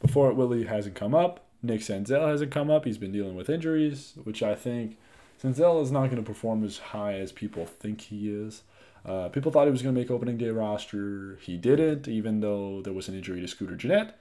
before 0.00 0.32
Whitley 0.32 0.64
hasn't 0.64 0.94
come 0.94 1.14
up. 1.14 1.46
Nick 1.64 1.80
Senzel 1.80 2.28
hasn't 2.28 2.50
come 2.50 2.70
up. 2.70 2.84
He's 2.84 2.98
been 2.98 3.12
dealing 3.12 3.36
with 3.36 3.48
injuries, 3.48 4.14
which 4.24 4.42
I 4.42 4.56
think 4.56 4.98
Senzel 5.42 5.82
is 5.82 5.92
not 5.92 6.06
going 6.06 6.16
to 6.16 6.22
perform 6.22 6.64
as 6.64 6.78
high 6.78 7.14
as 7.14 7.32
people 7.32 7.66
think 7.66 8.00
he 8.00 8.28
is. 8.30 8.62
Uh, 9.04 9.28
people 9.28 9.50
thought 9.50 9.64
he 9.64 9.72
was 9.72 9.82
going 9.82 9.94
to 9.94 10.00
make 10.00 10.10
opening 10.10 10.38
day 10.38 10.50
roster. 10.50 11.38
He 11.42 11.56
didn't, 11.56 12.06
even 12.06 12.40
though 12.40 12.82
there 12.82 12.92
was 12.92 13.08
an 13.08 13.14
injury 13.14 13.40
to 13.40 13.48
Scooter 13.48 13.74
Gennett. 13.74 14.14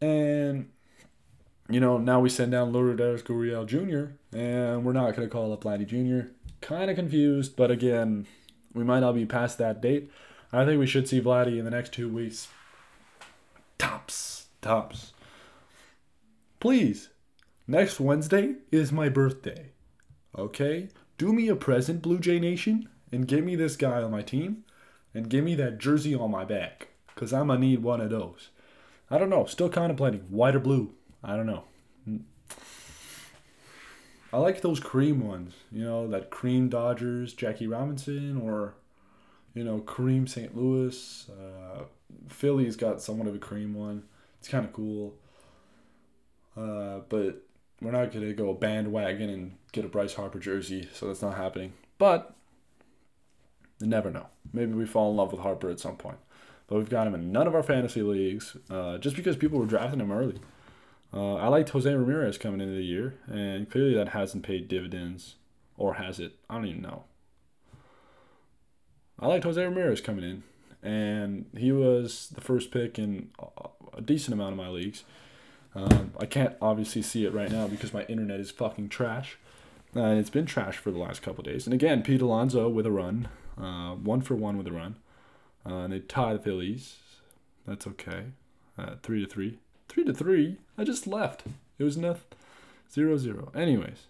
And, 0.00 0.70
you 1.68 1.80
know, 1.80 1.98
now 1.98 2.20
we 2.20 2.28
send 2.28 2.52
down 2.52 2.72
Lourdes 2.72 3.22
Gurriel 3.22 3.66
Jr., 3.66 4.16
and 4.36 4.84
we're 4.84 4.92
not 4.92 5.14
going 5.14 5.28
to 5.28 5.32
call 5.32 5.52
up 5.52 5.64
Vladdy 5.64 5.86
Jr. 5.86 6.30
Kind 6.60 6.90
of 6.90 6.96
confused, 6.96 7.54
but 7.56 7.70
again, 7.70 8.26
we 8.74 8.82
might 8.82 9.00
not 9.00 9.14
be 9.14 9.24
past 9.24 9.58
that 9.58 9.80
date. 9.80 10.10
I 10.52 10.64
think 10.64 10.78
we 10.78 10.86
should 10.86 11.08
see 11.08 11.20
Vladdy 11.20 11.58
in 11.58 11.64
the 11.64 11.70
next 11.70 11.92
two 11.92 12.08
weeks. 12.08 12.48
Tops. 13.78 14.46
Tops. 14.60 15.12
Please, 16.58 17.10
next 17.66 18.00
Wednesday 18.00 18.54
is 18.72 18.90
my 18.90 19.08
birthday. 19.08 19.70
Okay? 20.36 20.88
Do 21.18 21.32
me 21.32 21.48
a 21.48 21.56
present, 21.56 22.02
Blue 22.02 22.18
Jay 22.18 22.40
Nation, 22.40 22.88
and 23.14 23.28
get 23.28 23.44
me 23.44 23.56
this 23.56 23.76
guy 23.76 24.02
on 24.02 24.10
my 24.10 24.22
team, 24.22 24.64
and 25.14 25.28
give 25.28 25.44
me 25.44 25.54
that 25.54 25.78
jersey 25.78 26.14
on 26.14 26.30
my 26.30 26.44
back, 26.44 26.88
because 27.14 27.32
I'm 27.32 27.46
going 27.46 27.60
to 27.60 27.66
need 27.66 27.82
one 27.82 28.00
of 28.00 28.10
those. 28.10 28.48
I 29.10 29.18
don't 29.18 29.30
know. 29.30 29.44
Still 29.46 29.68
contemplating. 29.68 30.20
White 30.22 30.56
or 30.56 30.60
blue? 30.60 30.92
I 31.22 31.36
don't 31.36 31.46
know. 31.46 31.64
I 34.32 34.38
like 34.38 34.62
those 34.62 34.80
cream 34.80 35.24
ones. 35.24 35.54
You 35.70 35.84
know, 35.84 36.08
that 36.08 36.30
cream 36.30 36.68
Dodgers, 36.68 37.32
Jackie 37.34 37.68
Robinson, 37.68 38.40
or, 38.42 38.74
you 39.54 39.62
know, 39.62 39.78
cream 39.78 40.26
St. 40.26 40.56
Louis. 40.56 41.30
Uh, 41.30 41.84
Philly's 42.28 42.74
got 42.74 43.00
somewhat 43.00 43.28
of 43.28 43.34
a 43.36 43.38
cream 43.38 43.74
one. 43.74 44.02
It's 44.40 44.48
kind 44.48 44.64
of 44.64 44.72
cool. 44.72 45.14
Uh, 46.56 47.00
but 47.08 47.42
we're 47.80 47.92
not 47.92 48.12
gonna 48.12 48.32
go 48.32 48.52
bandwagon 48.54 49.30
and 49.30 49.56
get 49.72 49.84
a 49.84 49.88
Bryce 49.88 50.14
Harper 50.14 50.38
jersey, 50.38 50.88
so 50.92 51.06
that's 51.06 51.22
not 51.22 51.36
happening. 51.36 51.72
But 51.98 52.34
you 53.80 53.86
never 53.86 54.10
know. 54.10 54.26
Maybe 54.52 54.72
we 54.72 54.86
fall 54.86 55.10
in 55.10 55.16
love 55.16 55.32
with 55.32 55.40
Harper 55.40 55.70
at 55.70 55.80
some 55.80 55.96
point. 55.96 56.18
But 56.66 56.76
we've 56.76 56.88
got 56.90 57.06
him 57.06 57.14
in 57.14 57.30
none 57.32 57.46
of 57.46 57.54
our 57.54 57.62
fantasy 57.62 58.02
leagues, 58.02 58.56
uh, 58.70 58.98
just 58.98 59.16
because 59.16 59.36
people 59.36 59.58
were 59.58 59.66
drafting 59.66 60.00
him 60.00 60.12
early. 60.12 60.40
Uh, 61.12 61.34
I 61.34 61.48
liked 61.48 61.70
Jose 61.70 61.92
Ramirez 61.92 62.38
coming 62.38 62.60
into 62.60 62.74
the 62.74 62.84
year, 62.84 63.14
and 63.26 63.70
clearly 63.70 63.94
that 63.94 64.08
hasn't 64.08 64.44
paid 64.44 64.68
dividends, 64.68 65.36
or 65.76 65.94
has 65.94 66.18
it? 66.18 66.36
I 66.48 66.54
don't 66.54 66.66
even 66.66 66.82
know. 66.82 67.04
I 69.20 69.28
liked 69.28 69.44
Jose 69.44 69.62
Ramirez 69.62 70.00
coming 70.00 70.24
in, 70.24 70.42
and 70.82 71.46
he 71.56 71.70
was 71.70 72.30
the 72.34 72.40
first 72.40 72.70
pick 72.70 72.98
in 72.98 73.30
a 73.96 74.00
decent 74.00 74.34
amount 74.34 74.52
of 74.52 74.58
my 74.58 74.68
leagues. 74.68 75.04
Um, 75.74 76.12
I 76.18 76.26
can't 76.26 76.56
obviously 76.62 77.02
see 77.02 77.24
it 77.26 77.32
right 77.32 77.50
now 77.50 77.68
because 77.68 77.92
my 77.92 78.04
internet 78.04 78.40
is 78.40 78.50
fucking 78.50 78.88
trash. 78.88 79.38
Uh, 79.96 80.00
and 80.00 80.18
it's 80.18 80.30
been 80.30 80.46
trash 80.46 80.76
for 80.76 80.90
the 80.90 80.98
last 80.98 81.22
couple 81.22 81.44
days. 81.44 81.66
And 81.66 81.74
again, 81.74 82.02
Pete 82.02 82.20
Alonso 82.20 82.68
with 82.68 82.86
a 82.86 82.90
run, 82.90 83.28
uh, 83.60 83.94
one 83.94 84.20
for 84.20 84.34
one 84.34 84.56
with 84.56 84.66
a 84.66 84.72
run. 84.72 84.96
Uh, 85.66 85.84
and 85.84 85.92
they 85.92 86.00
tie 86.00 86.34
the 86.34 86.38
Phillies. 86.38 86.96
That's 87.66 87.86
okay. 87.86 88.26
Uh, 88.76 88.96
three 89.02 89.24
to 89.24 89.30
three. 89.30 89.58
Three 89.88 90.04
to 90.04 90.12
three. 90.12 90.58
I 90.76 90.84
just 90.84 91.06
left. 91.06 91.44
It 91.78 91.84
was 91.84 91.96
nothing. 91.96 92.24
Zero 92.92 93.16
zero. 93.16 93.50
Anyways. 93.54 94.06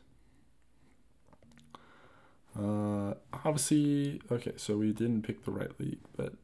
Uh, 2.59 3.15
obviously, 3.33 4.21
okay. 4.31 4.53
So 4.57 4.77
we 4.77 4.93
didn't 4.93 5.23
pick 5.23 5.45
the 5.45 5.51
right 5.51 5.71
league, 5.79 6.01
but 6.17 6.35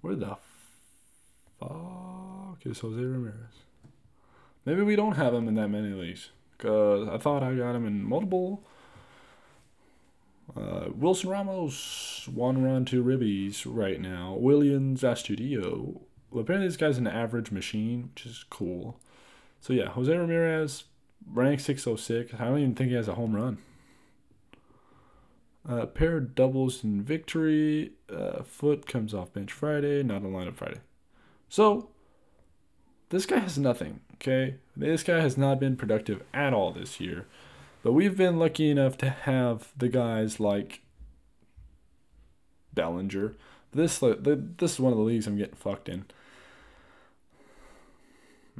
where 0.00 0.16
the 0.16 0.36
fuck 1.60 2.58
is 2.64 2.80
Jose 2.80 3.00
Ramirez? 3.00 3.64
Maybe 4.64 4.82
we 4.82 4.96
don't 4.96 5.16
have 5.16 5.34
him 5.34 5.48
in 5.48 5.54
that 5.54 5.68
many 5.68 5.88
leagues. 5.88 6.30
Cause 6.58 7.08
I 7.08 7.16
thought 7.16 7.42
I 7.42 7.54
got 7.54 7.74
him 7.74 7.86
in 7.86 8.02
multiple. 8.04 8.62
Uh, 10.56 10.90
Wilson 10.94 11.30
Ramos, 11.30 12.28
one 12.32 12.62
run, 12.62 12.84
two 12.84 13.04
ribbies 13.04 13.62
right 13.66 14.00
now. 14.00 14.36
Willians 14.40 15.00
Astudillo. 15.00 16.00
Well, 16.30 16.42
apparently 16.42 16.68
this 16.68 16.76
guy's 16.76 16.98
an 16.98 17.06
average 17.06 17.50
machine, 17.50 18.10
which 18.14 18.26
is 18.26 18.44
cool. 18.50 19.00
So 19.60 19.72
yeah, 19.72 19.88
Jose 19.88 20.14
Ramirez, 20.16 20.84
rank 21.32 21.60
606. 21.60 22.34
I 22.34 22.44
don't 22.44 22.58
even 22.58 22.74
think 22.74 22.90
he 22.90 22.96
has 22.96 23.08
a 23.08 23.14
home 23.14 23.36
run. 23.36 23.58
Uh, 25.68 25.86
pair 25.86 26.16
of 26.16 26.34
doubles 26.34 26.82
in 26.82 27.02
victory. 27.02 27.92
Uh, 28.12 28.42
foot 28.42 28.86
comes 28.86 29.12
off 29.12 29.32
bench 29.32 29.52
Friday, 29.52 30.02
not 30.02 30.22
a 30.22 30.26
lineup 30.26 30.56
Friday. 30.56 30.80
So, 31.48 31.90
this 33.10 33.26
guy 33.26 33.40
has 33.40 33.58
nothing, 33.58 34.00
okay? 34.14 34.56
This 34.76 35.02
guy 35.02 35.20
has 35.20 35.36
not 35.36 35.60
been 35.60 35.76
productive 35.76 36.22
at 36.32 36.54
all 36.54 36.72
this 36.72 36.98
year. 36.98 37.26
But 37.82 37.92
we've 37.92 38.16
been 38.16 38.38
lucky 38.38 38.70
enough 38.70 38.98
to 38.98 39.10
have 39.10 39.72
the 39.76 39.88
guys 39.88 40.38
like 40.38 40.82
Bellinger. 42.74 43.34
This 43.72 43.98
this 43.98 44.72
is 44.72 44.80
one 44.80 44.92
of 44.92 44.98
the 44.98 45.04
leagues 45.04 45.26
I'm 45.26 45.38
getting 45.38 45.54
fucked 45.54 45.88
in. 45.88 46.04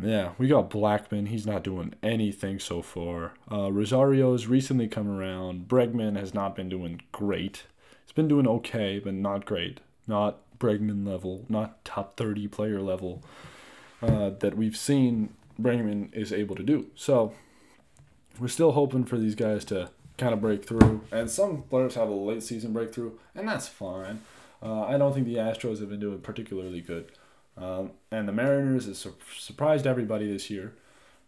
Yeah, 0.02 0.30
we 0.38 0.48
got 0.48 0.70
Blackmon. 0.70 1.28
He's 1.28 1.46
not 1.46 1.62
doing 1.62 1.94
anything 2.02 2.58
so 2.58 2.80
far. 2.80 3.34
Uh, 3.50 3.70
Rosario's 3.70 4.46
recently 4.46 4.88
come 4.88 5.08
around. 5.10 5.68
Bregman 5.68 6.16
has 6.16 6.32
not 6.32 6.56
been 6.56 6.70
doing 6.70 7.02
great. 7.12 7.64
He's 8.06 8.12
been 8.12 8.28
doing 8.28 8.48
okay, 8.48 8.98
but 8.98 9.14
not 9.14 9.44
great. 9.44 9.80
Not 10.06 10.38
Bregman 10.58 11.06
level, 11.06 11.44
not 11.48 11.84
top 11.84 12.16
30 12.16 12.48
player 12.48 12.80
level 12.80 13.22
uh, 14.00 14.30
that 14.30 14.56
we've 14.56 14.76
seen 14.76 15.34
Bregman 15.60 16.14
is 16.14 16.32
able 16.32 16.56
to 16.56 16.62
do. 16.62 16.86
So 16.94 17.34
we're 18.40 18.48
still 18.48 18.72
hoping 18.72 19.04
for 19.04 19.18
these 19.18 19.34
guys 19.34 19.64
to 19.66 19.90
kind 20.16 20.32
of 20.32 20.40
break 20.40 20.64
through. 20.64 21.02
And 21.12 21.30
some 21.30 21.62
players 21.64 21.94
have 21.94 22.08
a 22.08 22.12
late 22.12 22.42
season 22.42 22.72
breakthrough, 22.72 23.12
and 23.34 23.46
that's 23.46 23.68
fine. 23.68 24.22
Uh, 24.62 24.84
I 24.84 24.98
don't 24.98 25.12
think 25.12 25.26
the 25.26 25.36
Astros 25.36 25.80
have 25.80 25.90
been 25.90 26.00
doing 26.00 26.20
particularly 26.20 26.80
good. 26.80 27.12
Um, 27.56 27.92
and 28.10 28.26
the 28.26 28.32
Mariners 28.32 28.86
has 28.86 28.98
su- 28.98 29.14
surprised 29.38 29.86
everybody 29.86 30.30
this 30.30 30.48
year. 30.50 30.72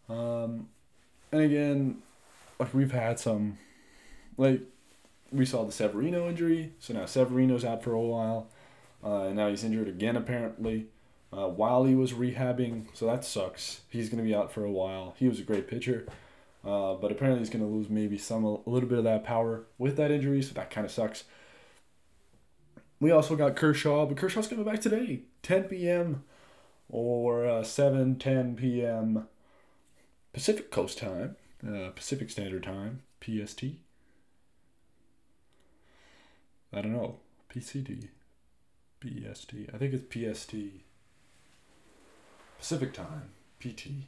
Um, 0.08 0.68
and 1.30 1.42
again, 1.42 2.02
like 2.58 2.72
we've 2.72 2.92
had 2.92 3.20
some, 3.20 3.58
like 4.36 4.62
we 5.30 5.44
saw 5.44 5.64
the 5.64 5.72
Severino 5.72 6.28
injury, 6.28 6.72
so 6.78 6.94
now 6.94 7.06
Severino's 7.06 7.64
out 7.64 7.82
for 7.82 7.92
a 7.92 8.00
while. 8.00 8.48
Uh, 9.04 9.24
and 9.24 9.36
now 9.36 9.48
he's 9.48 9.64
injured 9.64 9.88
again, 9.88 10.16
apparently, 10.16 10.86
uh, 11.32 11.48
while 11.48 11.84
he 11.84 11.94
was 11.94 12.12
rehabbing. 12.12 12.86
So 12.94 13.06
that 13.06 13.24
sucks. 13.24 13.80
He's 13.88 14.08
going 14.08 14.22
to 14.22 14.24
be 14.24 14.34
out 14.34 14.52
for 14.52 14.64
a 14.64 14.70
while. 14.70 15.14
He 15.18 15.28
was 15.28 15.40
a 15.40 15.42
great 15.42 15.68
pitcher. 15.68 16.06
Uh, 16.64 16.94
but 16.94 17.10
apparently 17.10 17.40
he's 17.40 17.50
going 17.50 17.64
to 17.64 17.70
lose 17.70 17.90
maybe 17.90 18.16
some 18.16 18.44
a 18.44 18.58
little 18.68 18.88
bit 18.88 18.98
of 18.98 19.04
that 19.04 19.24
power 19.24 19.64
with 19.78 19.96
that 19.96 20.10
injury, 20.10 20.42
so 20.42 20.54
that 20.54 20.70
kind 20.70 20.84
of 20.84 20.92
sucks. 20.92 21.24
We 23.00 23.10
also 23.10 23.34
got 23.34 23.56
Kershaw, 23.56 24.06
but 24.06 24.16
Kershaw's 24.16 24.46
coming 24.46 24.64
back 24.64 24.80
today, 24.80 25.22
10 25.42 25.64
p.m. 25.64 26.22
or 26.88 27.46
uh, 27.48 27.64
7 27.64 28.16
10 28.16 28.54
p.m. 28.54 29.26
Pacific 30.32 30.70
Coast 30.70 30.98
time, 30.98 31.36
uh, 31.66 31.90
Pacific 31.90 32.30
Standard 32.30 32.62
Time, 32.62 33.02
PST. 33.20 33.64
I 36.72 36.80
don't 36.80 36.92
know, 36.92 37.16
PCD. 37.52 38.08
PST. 39.02 39.54
I 39.74 39.78
think 39.78 39.94
it's 39.94 40.04
PST. 40.38 40.54
Pacific 42.58 42.94
time. 42.94 43.30
PT. 43.60 44.06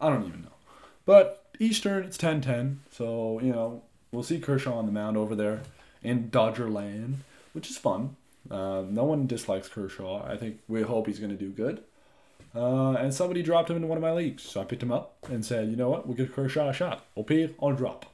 I 0.00 0.10
don't 0.10 0.26
even 0.26 0.42
know. 0.42 0.63
But 1.06 1.44
Eastern, 1.58 2.04
it's 2.04 2.16
10 2.16 2.40
10. 2.40 2.80
So, 2.90 3.40
you 3.40 3.52
know, 3.52 3.82
we'll 4.12 4.22
see 4.22 4.40
Kershaw 4.40 4.76
on 4.76 4.86
the 4.86 4.92
mound 4.92 5.16
over 5.16 5.34
there 5.34 5.62
in 6.02 6.30
Dodger 6.30 6.70
land, 6.70 7.22
which 7.52 7.70
is 7.70 7.76
fun. 7.78 8.16
Uh, 8.50 8.82
no 8.88 9.04
one 9.04 9.26
dislikes 9.26 9.68
Kershaw. 9.68 10.24
I 10.26 10.36
think 10.36 10.60
we 10.68 10.82
hope 10.82 11.06
he's 11.06 11.18
going 11.18 11.30
to 11.30 11.36
do 11.36 11.50
good. 11.50 11.82
Uh, 12.54 12.92
and 12.92 13.12
somebody 13.12 13.42
dropped 13.42 13.70
him 13.70 13.76
into 13.76 13.88
one 13.88 13.98
of 13.98 14.02
my 14.02 14.12
leagues. 14.12 14.42
So 14.42 14.60
I 14.60 14.64
picked 14.64 14.82
him 14.82 14.92
up 14.92 15.16
and 15.28 15.44
said, 15.44 15.68
you 15.68 15.76
know 15.76 15.88
what, 15.88 16.06
we'll 16.06 16.16
give 16.16 16.32
Kershaw 16.32 16.68
a 16.68 16.72
shot. 16.72 17.04
OP 17.16 17.30
on 17.58 17.74
drop. 17.74 18.06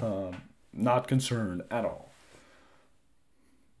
Um, 0.00 0.42
not 0.72 1.08
concerned 1.08 1.62
at 1.70 1.84
all 1.84 2.08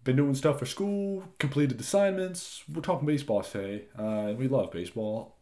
been 0.08 0.16
doing 0.16 0.34
stuff 0.34 0.58
for 0.58 0.64
school, 0.64 1.22
completed 1.38 1.78
assignments. 1.78 2.64
We're 2.72 2.80
talking 2.80 3.06
baseball 3.06 3.42
today. 3.42 3.84
Uh, 3.98 4.32
we 4.38 4.48
love 4.48 4.70
baseball. 4.70 5.36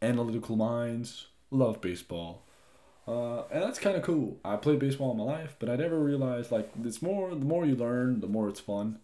Analytical 0.00 0.54
minds 0.54 1.26
love 1.50 1.80
baseball. 1.80 2.42
Uh, 3.06 3.44
and 3.50 3.62
that's 3.62 3.78
kind 3.78 3.96
of 3.96 4.02
cool. 4.02 4.36
I 4.44 4.56
played 4.56 4.78
baseball 4.78 5.12
in 5.12 5.16
my 5.16 5.24
life, 5.24 5.56
but 5.58 5.70
I 5.70 5.76
never 5.76 5.98
realized 5.98 6.52
like 6.52 6.70
it's 6.84 7.00
more. 7.00 7.30
The 7.30 7.36
more 7.36 7.64
you 7.64 7.74
learn, 7.74 8.20
the 8.20 8.26
more 8.26 8.48
it's 8.48 8.60
fun. 8.60 8.98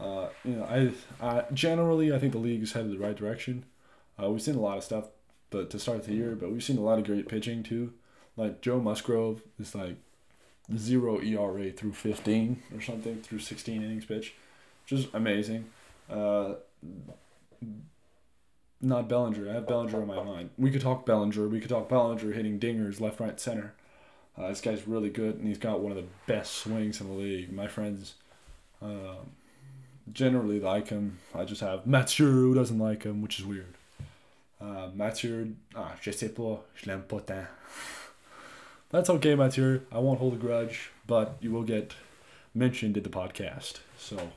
Uh, 0.00 0.28
you 0.44 0.56
know, 0.56 0.64
I, 0.64 0.92
I 1.24 1.44
generally 1.52 2.12
I 2.12 2.18
think 2.18 2.32
the 2.32 2.38
league 2.38 2.62
is 2.62 2.72
headed 2.72 2.92
the 2.92 2.98
right 2.98 3.16
direction. 3.16 3.64
Uh, 4.20 4.30
we've 4.30 4.42
seen 4.42 4.56
a 4.56 4.60
lot 4.60 4.78
of 4.78 4.84
stuff, 4.84 5.06
but 5.50 5.70
to 5.70 5.78
start 5.78 6.04
the 6.04 6.14
year, 6.14 6.34
but 6.34 6.50
we've 6.50 6.64
seen 6.64 6.78
a 6.78 6.82
lot 6.82 6.98
of 6.98 7.04
great 7.04 7.28
pitching 7.28 7.62
too. 7.62 7.92
Like 8.36 8.60
Joe 8.60 8.80
Musgrove 8.80 9.42
is 9.60 9.74
like 9.74 9.96
zero 10.76 11.20
ERA 11.20 11.70
through 11.70 11.92
15 11.92 12.62
or 12.74 12.80
something 12.80 13.22
through 13.22 13.38
16 13.38 13.82
innings 13.82 14.04
pitch, 14.04 14.34
which 14.84 14.98
is 14.98 15.06
amazing. 15.14 15.70
Uh, 16.10 16.54
not 18.80 19.08
Bellinger. 19.08 19.50
I 19.50 19.54
have 19.54 19.66
Bellinger 19.66 20.00
on 20.00 20.06
my 20.06 20.22
mind. 20.22 20.50
We 20.56 20.70
could 20.70 20.80
talk 20.80 21.04
Bellinger. 21.04 21.48
We 21.48 21.60
could 21.60 21.70
talk 21.70 21.88
Bellinger 21.88 22.32
hitting 22.32 22.60
dingers 22.60 23.00
left, 23.00 23.20
right, 23.20 23.38
center. 23.38 23.74
Uh, 24.36 24.48
this 24.48 24.60
guy's 24.60 24.86
really 24.86 25.10
good, 25.10 25.36
and 25.36 25.48
he's 25.48 25.58
got 25.58 25.80
one 25.80 25.90
of 25.90 25.96
the 25.96 26.08
best 26.26 26.54
swings 26.54 27.00
in 27.00 27.08
the 27.08 27.14
league. 27.14 27.52
My 27.52 27.66
friends 27.66 28.14
uh, 28.80 29.16
generally 30.12 30.60
like 30.60 30.88
him. 30.88 31.18
I 31.34 31.44
just 31.44 31.60
have 31.60 31.86
Mathieu 31.86 32.26
who 32.26 32.54
doesn't 32.54 32.78
like 32.78 33.02
him, 33.02 33.20
which 33.20 33.38
is 33.38 33.44
weird. 33.44 33.74
Uh, 34.60 34.88
Mathieu, 34.94 35.54
ah, 35.74 35.94
je 36.00 36.10
sais 36.10 36.28
pas, 36.28 36.60
je 36.74 36.86
l'aime 36.86 37.02
pas 37.02 37.20
tant. 37.20 37.46
That's 38.90 39.10
okay, 39.10 39.34
Mathieu. 39.34 39.82
I 39.92 39.98
won't 39.98 40.18
hold 40.18 40.34
a 40.34 40.36
grudge, 40.36 40.90
but 41.06 41.36
you 41.40 41.50
will 41.50 41.62
get 41.62 41.94
mentioned 42.54 42.96
in 42.96 43.02
the 43.02 43.08
podcast. 43.08 43.80
So 43.98 44.30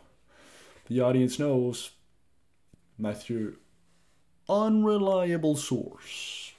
the 0.87 0.99
audience 1.01 1.39
knows 1.39 1.91
Mathieu, 2.97 3.55
unreliable 4.51 5.55
source. 5.55 6.51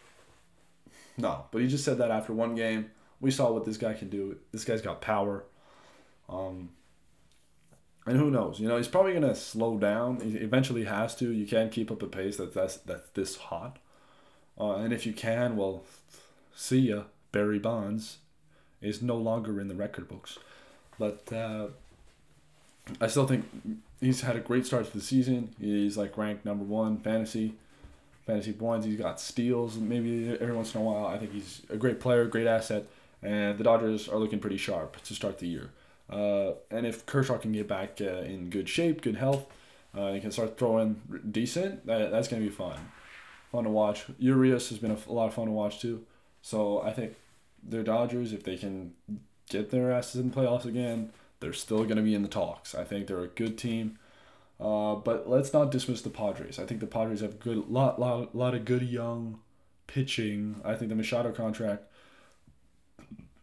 No, 1.19 1.45
but 1.51 1.61
he 1.61 1.69
just 1.69 1.85
said 1.85 1.99
that 1.99 2.11
after 2.11 2.33
one 2.33 2.55
game. 2.55 2.91
We 3.21 3.31
saw 3.31 3.53
what 3.53 3.65
this 3.65 3.77
guy 3.77 3.93
can 3.95 4.09
do. 4.09 4.37
This 4.51 4.65
guy's 4.65 4.83
got 4.83 5.01
power. 5.01 5.45
Um, 6.29 6.71
and 8.07 8.17
who 8.17 8.31
knows? 8.31 8.59
You 8.59 8.67
know, 8.67 8.77
he's 8.77 8.89
probably 8.89 9.13
gonna 9.13 9.35
slow 9.35 9.79
down. 9.79 10.21
He 10.21 10.37
eventually 10.39 10.85
has 10.85 11.15
to. 11.17 11.31
You 11.31 11.47
can't 11.47 11.71
keep 11.71 11.91
up 11.91 12.03
a 12.03 12.07
pace 12.07 12.39
that's 12.39 12.55
that's, 12.55 12.77
that's 12.79 13.09
this 13.11 13.37
hot. 13.37 13.79
Uh, 14.59 14.77
and 14.77 14.93
if 14.93 15.07
you 15.07 15.13
can, 15.13 15.57
well, 15.57 15.85
see 16.55 16.81
ya. 16.81 17.05
Barry 17.31 17.59
Bonds 17.59 18.19
is 18.83 19.01
no 19.01 19.17
longer 19.17 19.61
in 19.61 19.69
the 19.69 19.75
record 19.75 20.09
books. 20.09 20.39
But 20.99 21.33
uh, 21.33 21.69
I 23.01 23.07
still 23.07 23.27
think 23.27 23.47
he's 24.01 24.21
had 24.21 24.37
a 24.37 24.41
great 24.41 24.67
start 24.67 24.87
to 24.87 24.93
the 24.93 25.03
season. 25.03 25.55
He's 25.59 25.97
like 25.97 26.19
ranked 26.19 26.45
number 26.45 26.65
one 26.65 26.99
fantasy. 26.99 27.55
Fantasy 28.27 28.53
points. 28.53 28.87
He's 28.87 28.99
got 28.99 29.21
steals 29.21 29.77
maybe 29.77 30.37
every 30.41 30.55
once 30.55 30.75
in 30.75 30.81
a 30.81 30.85
while. 30.85 31.07
I 31.07 31.19
think 31.19 31.33
he's 31.33 31.63
a 31.71 31.77
great 31.77 32.01
player, 32.01 32.27
great 32.27 32.47
asset, 32.47 32.87
and 33.23 33.59
the 33.59 33.65
Dodgers 33.65 34.09
are 34.09 34.19
looking 34.19 34.39
pretty 34.39 34.57
sharp 34.57 35.01
to 35.03 35.15
start 35.15 35.39
the 35.39 35.49
year. 35.49 35.71
Uh, 36.11 36.53
and 36.71 36.87
if 36.87 37.07
Kershaw 37.07 37.39
can 37.39 37.53
get 37.53 37.67
back 37.67 37.99
uh, 38.01 38.21
in 38.21 38.51
good 38.51 38.69
shape, 38.69 39.03
good 39.03 39.17
health, 39.17 39.47
uh, 39.95 40.13
he 40.13 40.21
can 40.21 40.31
start 40.31 40.59
throwing 40.59 41.01
decent. 41.31 41.87
That, 41.87 42.11
that's 42.11 42.29
gonna 42.29 42.43
be 42.43 42.51
fun, 42.51 42.79
fun 43.51 43.65
to 43.65 43.71
watch. 43.71 44.05
Urias 44.19 44.69
has 44.69 44.79
been 44.79 44.91
a, 44.91 45.13
lot 45.13 45.29
of 45.29 45.35
fun 45.35 45.47
to 45.47 45.53
watch 45.53 45.81
too. 45.81 46.05
So 46.43 46.83
I 46.83 46.93
think 46.93 47.15
the 47.67 47.83
Dodgers, 47.83 48.33
if 48.33 48.43
they 48.45 48.57
can 48.57 48.95
get 49.49 49.71
their 49.71 49.93
asses 49.93 50.21
in 50.21 50.31
the 50.31 50.37
playoffs 50.37 50.65
again, 50.65 51.13
they're 51.41 51.53
still 51.53 51.85
gonna 51.85 52.03
be 52.03 52.15
in 52.15 52.23
the 52.23 52.29
talks. 52.29 52.75
I 52.75 52.85
think 52.85 53.07
they're 53.07 53.23
a 53.23 53.29
good 53.29 53.57
team. 53.59 53.99
Uh, 54.63 54.95
but 54.95 55.29
let's 55.29 55.53
not 55.53 55.73
dismiss 55.73 56.03
the 56.03 56.11
Padres. 56.11 56.61
I 56.61 56.65
think 56.65 56.79
the 56.79 56.87
Padres 56.87 57.21
have 57.21 57.41
good 57.41 57.69
lot 57.69 57.99
lot 57.99 58.33
lot 58.35 58.55
of 58.55 58.65
good 58.65 58.83
young 58.83 59.41
pitching. 59.89 60.61
I 60.65 60.77
think 60.77 60.89
the 60.89 60.95
Machado 60.95 61.33
contract. 61.33 61.83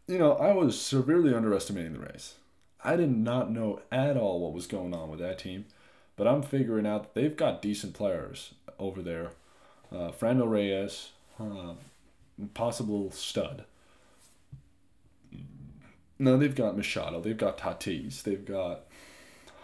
You 0.07 0.17
know, 0.17 0.33
I 0.35 0.53
was 0.53 0.79
severely 0.79 1.35
underestimating 1.35 1.93
the 1.93 1.99
race. 1.99 2.35
I 2.83 2.95
did 2.95 3.11
not 3.11 3.51
know 3.51 3.81
at 3.91 4.15
all 4.15 4.39
what 4.39 4.53
was 4.53 4.65
going 4.65 4.93
on 4.93 5.09
with 5.09 5.19
that 5.19 5.39
team, 5.39 5.65
but 6.15 6.25
I'm 6.25 6.41
figuring 6.41 6.87
out 6.87 7.03
that 7.03 7.13
they've 7.19 7.35
got 7.35 7.61
decent 7.61 7.93
players 7.93 8.53
over 8.79 9.01
there. 9.01 9.31
Uh, 9.91 10.11
Franmil 10.11 10.49
Reyes, 10.49 11.09
uh, 11.37 11.73
possible 12.53 13.11
stud. 13.11 13.65
No, 16.17 16.37
they've 16.37 16.55
got 16.55 16.77
Machado, 16.77 17.19
they've 17.19 17.37
got 17.37 17.57
Tatis, 17.57 18.23
they've 18.23 18.45
got 18.45 18.85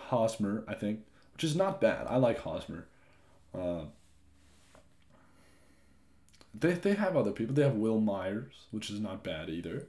Hosmer, 0.10 0.66
I 0.68 0.74
think 0.74 1.00
which 1.36 1.44
is 1.44 1.56
not 1.56 1.82
bad. 1.82 2.08
I 2.08 2.16
like 2.16 2.40
Hosmer. 2.40 2.86
Uh, 3.54 3.82
they, 6.58 6.72
they 6.72 6.94
have 6.94 7.18
other 7.18 7.32
people. 7.32 7.54
They 7.54 7.64
have 7.64 7.76
Wil 7.76 8.00
Myers, 8.00 8.54
which 8.72 8.90
is 8.90 9.02
not 9.02 9.22
bad 9.22 9.50
either. 9.50 9.88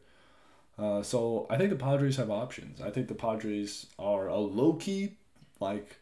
Uh, 0.76 1.02
so 1.02 1.46
I 1.48 1.56
think 1.56 1.70
the 1.70 1.76
Padres 1.76 2.16
have 2.16 2.30
options. 2.30 2.80
I 2.80 2.90
think 2.90 3.06
the 3.06 3.14
Padres 3.14 3.86
are 3.96 4.26
a 4.26 4.36
low 4.36 4.72
key, 4.72 5.16
like, 5.60 6.00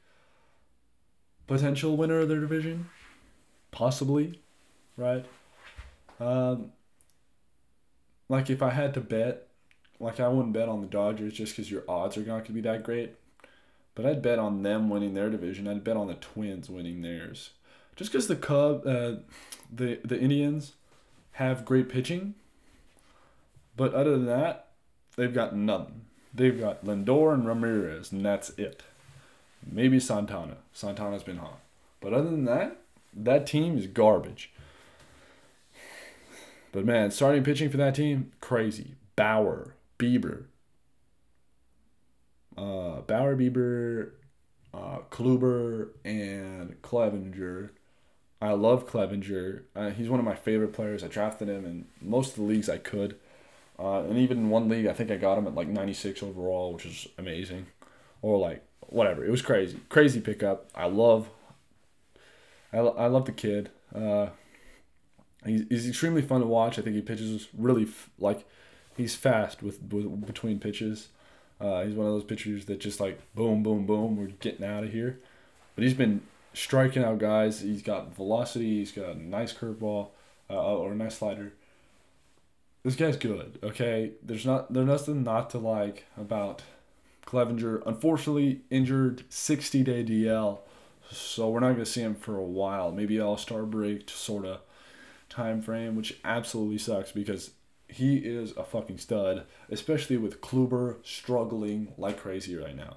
potential 1.47 1.97
winner 1.97 2.21
of 2.21 2.29
their 2.31 2.41
division, 2.41 2.89
possibly, 3.71 4.41
right? 4.97 5.27
Um, 6.19 6.73
like 8.31 8.49
if 8.49 8.63
I 8.63 8.71
had 8.71 8.95
to 8.95 9.01
bet, 9.03 9.49
like 10.01 10.21
I 10.21 10.29
wouldn't 10.29 10.55
bet 10.55 10.71
on 10.71 10.81
the 10.81 10.87
Dodgers 10.87 11.35
just 11.35 11.55
because 11.55 11.71
your 11.71 11.85
odds 11.87 12.17
are 12.17 12.21
not 12.21 12.27
going 12.27 12.45
to 12.45 12.53
be 12.53 12.61
that 12.63 12.83
great. 12.83 13.15
But 13.95 14.07
I'd 14.07 14.23
bet 14.23 14.39
on 14.39 14.63
them 14.63 14.91
winning 14.91 15.15
their 15.15 15.31
division. 15.31 15.69
I'd 15.69 15.85
bet 15.85 15.97
on 15.97 16.09
the 16.09 16.15
Twins 16.15 16.69
winning 16.69 17.03
theirs. 17.03 17.51
Just 17.97 18.11
because 18.11 18.27
the 18.27 18.37
Cub, 18.37 18.87
uh, 18.87 19.17
the 19.73 20.01
the 20.05 20.19
Indians, 20.19 20.73
have 21.33 21.65
great 21.65 21.89
pitching. 21.89 22.35
But 23.77 23.95
other 23.95 24.13
than 24.13 24.27
that, 24.27 24.69
they've 25.17 25.35
got 25.35 25.55
nothing. 25.55 26.03
They've 26.33 26.59
got 26.59 26.85
Lindor 26.85 27.33
and 27.33 27.47
Ramirez, 27.47 28.11
and 28.11 28.25
that's 28.25 28.51
it. 28.51 28.83
Maybe 29.71 30.01
Santana. 30.01 30.57
Santana's 30.73 31.23
been 31.23 31.39
hot. 31.39 31.61
But 32.01 32.13
other 32.13 32.31
than 32.31 32.45
that, 32.45 32.79
that 33.15 33.47
team 33.47 33.79
is 33.79 33.87
garbage. 33.87 34.51
But 36.73 36.85
man, 36.85 37.13
starting 37.13 37.45
pitching 37.45 37.71
for 37.71 37.77
that 37.77 37.95
team, 37.95 38.33
crazy. 38.41 38.97
Bauer, 39.15 39.75
Bieber, 39.99 40.45
uh, 42.57 43.01
Bauer 43.03 43.37
Bieber, 43.37 44.11
uh, 44.73 44.99
Kluber, 45.11 45.91
and 46.05 46.81
Clevinger. 46.83 47.71
I 48.41 48.53
love 48.53 48.87
Clevinger. 48.87 49.63
Uh, 49.75 49.91
he's 49.91 50.09
one 50.09 50.21
of 50.21 50.27
my 50.27 50.35
favorite 50.35 50.73
players. 50.73 51.03
I 51.03 51.09
drafted 51.09 51.49
him 51.49 51.65
in 51.65 51.87
most 52.01 52.31
of 52.31 52.37
the 52.37 52.43
leagues 52.43 52.69
I 52.69 52.79
could. 52.79 53.17
Uh, 53.79 54.01
and 54.03 54.19
even 54.19 54.39
in 54.39 54.51
one 54.51 54.69
league, 54.69 54.87
I 54.87 54.93
think 54.93 55.11
I 55.11 55.17
got 55.17 55.39
him 55.39 55.47
at 55.47 55.55
like 55.55 55.69
96 55.69 56.23
overall, 56.23 56.73
which 56.75 56.87
is 56.87 57.09
amazing. 57.19 57.67
Or 58.23 58.39
like, 58.39 58.65
whatever. 58.81 59.25
It 59.25 59.31
was 59.31 59.43
crazy. 59.43 59.81
Crazy 59.89 60.21
pickup. 60.21 60.69
I 60.75 60.87
love 60.87 61.29
I, 62.75 62.79
I 62.79 63.07
love 63.07 63.25
the 63.25 63.33
kid. 63.33 63.71
Uh, 63.95 64.29
he's, 65.47 65.65
he's 65.69 65.89
extremely 65.89 66.23
fun 66.23 66.41
to 66.41 66.47
watch. 66.47 66.79
I 66.79 66.83
think 66.83 66.97
he 66.97 67.03
pitches 67.03 67.49
really, 67.57 67.85
f- 67.85 68.11
like, 68.19 68.45
he's 68.97 69.15
fast 69.15 69.63
with, 69.63 69.81
with 69.91 70.27
between 70.27 70.59
pitches. 70.59 71.09
Uh, 71.61 71.85
he's 71.85 71.95
one 71.95 72.07
of 72.07 72.13
those 72.13 72.25
pitchers 72.25 72.67
that 72.67 72.81
just 72.81 73.01
like 73.01 73.21
boom, 73.35 73.63
boom, 73.63 73.87
boom, 73.87 74.17
we're 74.17 74.27
getting 74.27 74.65
out 74.65 74.85
of 74.85 74.93
here. 74.93 75.21
But 75.75 75.85
he's 75.85 75.95
been 75.95 76.23
striking 76.53 77.05
out 77.05 77.19
guys. 77.19 77.61
He's 77.61 77.83
got 77.83 78.15
velocity. 78.15 78.79
He's 78.79 78.93
got 78.93 79.17
a 79.17 79.23
nice 79.23 79.53
curveball 79.53 80.09
uh, 80.51 80.77
or 80.77 80.93
a 80.93 80.97
nice 80.97 81.19
slider. 81.19 81.53
This 82.83 82.97
guy's 82.97 83.17
good. 83.17 83.59
Okay, 83.63 84.13
there's 84.23 84.45
not 84.45 84.73
there's 84.73 84.87
nothing 84.87 85.25
not 85.25 85.51
to 85.51 85.59
like 85.59 86.05
about 86.19 86.63
Clevinger. 87.27 87.83
Unfortunately, 87.87 88.61
injured, 88.71 89.25
sixty 89.31 89.83
day 89.83 90.05
DL, 90.05 90.59
so 91.11 91.49
we're 91.49 91.61
not 91.61 91.73
gonna 91.73 91.87
see 91.87 92.03
him 92.03 92.15
for 92.15 92.37
a 92.37 92.43
while. 92.43 92.93
Maybe 92.93 93.19
All 93.19 93.39
Star 93.39 93.63
break 93.63 94.11
sort 94.11 94.45
of 94.45 94.61
time 95.31 95.63
frame, 95.63 95.97
which 95.97 96.19
absolutely 96.25 96.79
sucks 96.79 97.11
because 97.11 97.53
he 97.89 98.17
is 98.17 98.53
a 98.57 98.65
fucking 98.65 98.99
stud, 98.99 99.45
especially 99.71 100.17
with 100.17 100.41
Kluber 100.41 100.97
struggling 101.05 101.93
like 101.97 102.19
crazy 102.19 102.57
right 102.57 102.77
now. 102.77 102.97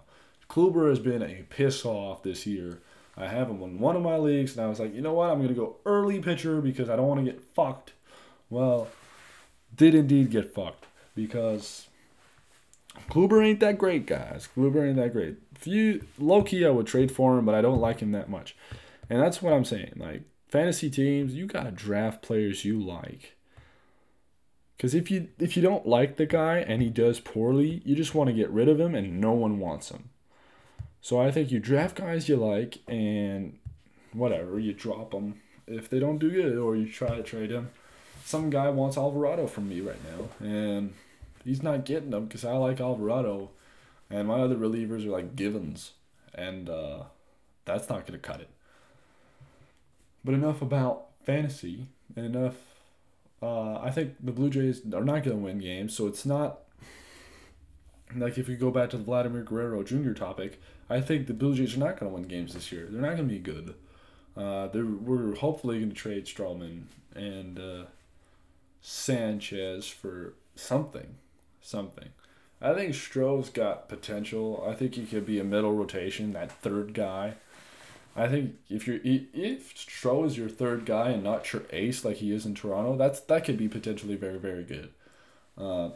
Kluber 0.49 0.89
has 0.89 0.99
been 0.99 1.21
a 1.21 1.43
piss 1.49 1.85
off 1.85 2.23
this 2.23 2.47
year. 2.47 2.79
I 3.15 3.27
have 3.27 3.49
him 3.49 3.61
in 3.61 3.79
one 3.79 3.95
of 3.95 4.01
my 4.01 4.17
leagues, 4.17 4.55
and 4.55 4.65
I 4.65 4.69
was 4.69 4.79
like, 4.79 4.93
you 4.93 5.01
know 5.01 5.13
what? 5.13 5.29
I'm 5.29 5.37
going 5.37 5.49
to 5.49 5.55
go 5.55 5.77
early 5.85 6.19
pitcher 6.19 6.61
because 6.61 6.89
I 6.89 6.95
don't 6.95 7.07
want 7.07 7.25
to 7.25 7.31
get 7.31 7.41
fucked. 7.41 7.93
Well, 8.49 8.87
did 9.75 9.95
indeed 9.95 10.31
get 10.31 10.53
fucked 10.53 10.85
because 11.15 11.87
Kluber 13.09 13.45
ain't 13.45 13.59
that 13.59 13.77
great, 13.77 14.05
guys. 14.05 14.47
Kluber 14.55 14.87
ain't 14.87 14.97
that 14.97 15.13
great. 15.13 15.37
Few 15.55 16.05
low 16.17 16.43
key, 16.43 16.65
I 16.65 16.69
would 16.69 16.87
trade 16.87 17.11
for 17.11 17.37
him, 17.37 17.45
but 17.45 17.55
I 17.55 17.61
don't 17.61 17.81
like 17.81 17.99
him 17.99 18.11
that 18.11 18.29
much. 18.29 18.55
And 19.09 19.21
that's 19.21 19.41
what 19.41 19.53
I'm 19.53 19.65
saying. 19.65 19.93
Like 19.95 20.23
fantasy 20.47 20.89
teams, 20.89 21.33
you 21.33 21.47
gotta 21.47 21.71
draft 21.71 22.21
players 22.21 22.65
you 22.65 22.79
like. 22.79 23.36
Because 24.77 24.93
if 24.93 25.09
you 25.09 25.29
if 25.39 25.57
you 25.57 25.63
don't 25.63 25.87
like 25.87 26.17
the 26.17 26.27
guy 26.27 26.59
and 26.59 26.83
he 26.83 26.89
does 26.89 27.19
poorly, 27.19 27.81
you 27.83 27.95
just 27.95 28.13
want 28.13 28.27
to 28.27 28.33
get 28.33 28.49
rid 28.51 28.69
of 28.69 28.79
him 28.79 28.93
and 28.93 29.19
no 29.19 29.31
one 29.31 29.59
wants 29.59 29.89
him. 29.89 30.09
So 31.01 31.19
I 31.19 31.31
think 31.31 31.51
you 31.51 31.59
draft 31.59 31.95
guys 31.95 32.29
you 32.29 32.35
like 32.35 32.79
and 32.87 33.57
whatever 34.13 34.59
you 34.59 34.73
drop 34.73 35.11
them 35.11 35.41
if 35.65 35.89
they 35.89 35.99
don't 35.99 36.19
do 36.19 36.29
good 36.29 36.57
or 36.57 36.75
you 36.75 36.87
try 36.87 37.15
to 37.15 37.23
trade 37.23 37.49
him. 37.49 37.69
Some 38.23 38.49
guy 38.49 38.69
wants 38.69 38.97
Alvarado 38.97 39.47
from 39.47 39.67
me 39.69 39.81
right 39.81 39.99
now 40.03 40.47
and 40.47 40.93
he's 41.43 41.63
not 41.63 41.85
getting 41.85 42.11
them 42.11 42.25
because 42.25 42.45
I 42.45 42.53
like 42.53 42.79
Alvarado 42.79 43.49
and 44.11 44.27
my 44.27 44.41
other 44.41 44.55
relievers 44.55 45.05
are 45.05 45.11
like 45.11 45.35
Givens 45.35 45.93
and 46.35 46.69
uh, 46.69 47.03
that's 47.65 47.89
not 47.89 48.05
gonna 48.05 48.19
cut 48.19 48.41
it. 48.41 48.49
But 50.23 50.35
enough 50.35 50.61
about 50.61 51.07
fantasy 51.25 51.87
and 52.15 52.25
enough 52.25 52.55
uh, 53.41 53.79
I 53.79 53.91
think 53.91 54.15
the 54.23 54.31
Blue 54.31 54.49
Jays 54.49 54.81
are 54.93 55.03
not 55.03 55.23
going 55.23 55.37
to 55.37 55.43
win 55.43 55.59
games, 55.59 55.95
so 55.95 56.07
it's 56.07 56.25
not 56.25 56.59
like 58.15 58.37
if 58.37 58.47
you 58.47 58.55
go 58.55 58.71
back 58.71 58.89
to 58.91 58.97
the 58.97 59.03
Vladimir 59.03 59.43
Guerrero 59.43 59.83
Jr. 59.83 60.13
topic. 60.13 60.61
I 60.89 61.01
think 61.01 61.27
the 61.27 61.33
Blue 61.33 61.53
Jays 61.53 61.75
are 61.75 61.79
not 61.79 61.99
going 61.99 62.11
to 62.11 62.15
win 62.15 62.27
games 62.27 62.53
this 62.53 62.71
year. 62.71 62.87
They're 62.89 63.01
not 63.01 63.17
going 63.17 63.27
to 63.27 63.33
be 63.33 63.39
good. 63.39 63.75
Uh, 64.37 64.69
we're 64.73 65.35
hopefully 65.35 65.79
going 65.79 65.89
to 65.89 65.95
trade 65.95 66.25
Stroman 66.25 66.83
and 67.15 67.59
uh, 67.59 67.85
Sanchez 68.81 69.87
for 69.87 70.35
something, 70.55 71.15
something. 71.61 72.09
I 72.61 72.73
think 72.73 72.93
Stroh's 72.93 73.49
got 73.49 73.89
potential. 73.89 74.65
I 74.67 74.73
think 74.73 74.95
he 74.95 75.05
could 75.05 75.25
be 75.25 75.39
a 75.39 75.43
middle 75.43 75.73
rotation, 75.73 76.33
that 76.33 76.51
third 76.51 76.93
guy. 76.93 77.35
I 78.17 78.27
think 78.27 78.55
if 78.67 78.87
you're 78.87 78.99
if 79.03 79.75
Stroh 79.75 80.25
is 80.25 80.37
your 80.37 80.49
third 80.49 80.85
guy 80.85 81.11
and 81.11 81.23
not 81.23 81.53
your 81.53 81.61
ace 81.71 82.03
like 82.03 82.17
he 82.17 82.33
is 82.33 82.47
in 82.47 82.55
Toronto, 82.55 82.97
that's 82.97 83.19
that 83.21 83.45
could 83.45 83.57
be 83.57 83.69
potentially 83.69 84.15
very 84.15 84.39
very 84.39 84.63
good. 84.63 84.89
Uh, 85.55 85.91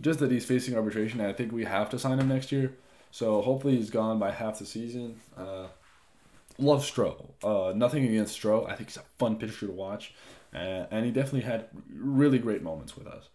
just 0.00 0.20
that 0.20 0.30
he's 0.30 0.44
facing 0.44 0.76
arbitration, 0.76 1.20
I 1.20 1.32
think 1.32 1.52
we 1.52 1.64
have 1.64 1.90
to 1.90 1.98
sign 1.98 2.20
him 2.20 2.28
next 2.28 2.52
year. 2.52 2.76
So 3.10 3.42
hopefully 3.42 3.76
he's 3.76 3.90
gone 3.90 4.18
by 4.18 4.30
half 4.30 4.60
the 4.60 4.66
season. 4.66 5.20
Uh, 5.36 5.66
love 6.58 6.82
Stroh. 6.82 7.26
Uh, 7.42 7.72
nothing 7.74 8.04
against 8.04 8.40
Stroh. 8.40 8.68
I 8.68 8.76
think 8.76 8.90
he's 8.90 8.98
a 8.98 9.04
fun 9.18 9.36
pitcher 9.36 9.66
to 9.66 9.72
watch, 9.72 10.14
uh, 10.54 10.86
and 10.90 11.04
he 11.04 11.10
definitely 11.10 11.40
had 11.40 11.66
really 11.92 12.38
great 12.38 12.62
moments 12.62 12.96
with 12.96 13.08
us. 13.08 13.28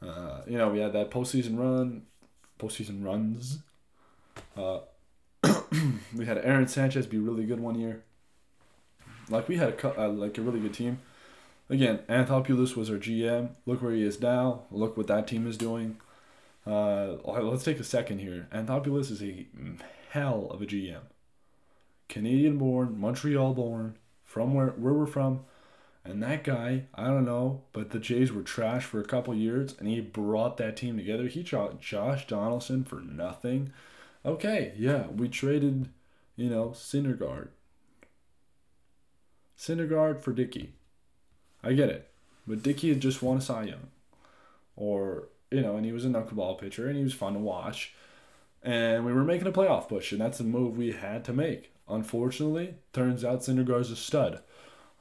Uh, 0.00 0.42
you 0.46 0.58
know, 0.58 0.68
we 0.68 0.78
had 0.78 0.92
that 0.92 1.10
postseason 1.10 1.58
run, 1.58 2.02
postseason 2.60 3.04
runs. 3.04 3.58
Uh, 4.56 4.80
we 6.16 6.26
had 6.26 6.38
Aaron 6.38 6.68
Sanchez 6.68 7.06
be 7.06 7.18
really 7.18 7.44
good 7.44 7.60
one 7.60 7.78
year. 7.78 8.02
Like 9.28 9.48
we 9.48 9.56
had 9.56 9.70
a 9.70 10.04
uh, 10.04 10.08
like 10.08 10.36
a 10.38 10.42
really 10.42 10.60
good 10.60 10.74
team. 10.74 10.98
Again, 11.70 12.00
Anthopoulos 12.08 12.76
was 12.76 12.90
our 12.90 12.96
GM. 12.96 13.50
Look 13.64 13.82
where 13.82 13.92
he 13.92 14.02
is 14.02 14.20
now. 14.20 14.62
Look 14.70 14.96
what 14.96 15.06
that 15.06 15.26
team 15.26 15.46
is 15.46 15.56
doing. 15.56 15.96
Uh, 16.66 17.14
let's 17.24 17.64
take 17.64 17.80
a 17.80 17.84
second 17.84 18.18
here. 18.18 18.48
Anthopoulos 18.52 19.10
is 19.10 19.22
a 19.22 19.46
hell 20.10 20.48
of 20.50 20.60
a 20.60 20.66
GM. 20.66 21.00
Canadian 22.08 22.58
born, 22.58 23.00
Montreal 23.00 23.54
born, 23.54 23.96
from 24.24 24.52
where, 24.54 24.68
where 24.68 24.92
we're 24.92 25.06
from. 25.06 25.44
And 26.04 26.22
that 26.22 26.44
guy, 26.44 26.84
I 26.94 27.06
don't 27.06 27.24
know, 27.24 27.62
but 27.72 27.90
the 27.90 28.00
Jays 28.00 28.32
were 28.32 28.42
trash 28.42 28.84
for 28.84 29.00
a 29.00 29.04
couple 29.04 29.34
years, 29.34 29.74
and 29.78 29.88
he 29.88 30.00
brought 30.00 30.56
that 30.56 30.76
team 30.76 30.96
together. 30.96 31.28
He 31.28 31.44
shot 31.44 31.80
Josh 31.80 32.26
Donaldson 32.26 32.84
for 32.84 33.00
nothing. 33.00 33.72
Okay, 34.24 34.72
yeah, 34.76 35.08
we 35.08 35.28
traded, 35.28 35.88
you 36.36 36.48
know, 36.48 36.68
Syndergaard. 36.68 37.48
Syndergaard 39.58 40.20
for 40.20 40.32
Dickey. 40.32 40.74
I 41.62 41.72
get 41.72 41.88
it. 41.88 42.10
But 42.46 42.62
Dickey 42.62 42.88
had 42.88 43.00
just 43.00 43.22
won 43.22 43.38
a 43.38 43.40
Cy 43.40 43.64
Young. 43.64 43.88
Or, 44.76 45.28
you 45.50 45.60
know, 45.60 45.76
and 45.76 45.84
he 45.84 45.92
was 45.92 46.04
a 46.04 46.08
knuckleball 46.08 46.60
pitcher, 46.60 46.88
and 46.88 46.96
he 46.96 47.04
was 47.04 47.14
fun 47.14 47.34
to 47.34 47.38
watch. 47.38 47.94
And 48.62 49.04
we 49.04 49.12
were 49.12 49.24
making 49.24 49.48
a 49.48 49.52
playoff 49.52 49.88
push, 49.88 50.12
and 50.12 50.20
that's 50.20 50.40
a 50.40 50.44
move 50.44 50.76
we 50.76 50.92
had 50.92 51.24
to 51.24 51.32
make. 51.32 51.72
Unfortunately, 51.88 52.76
turns 52.92 53.24
out 53.24 53.40
Syndergaard's 53.40 53.90
a 53.90 53.96
stud. 53.96 54.40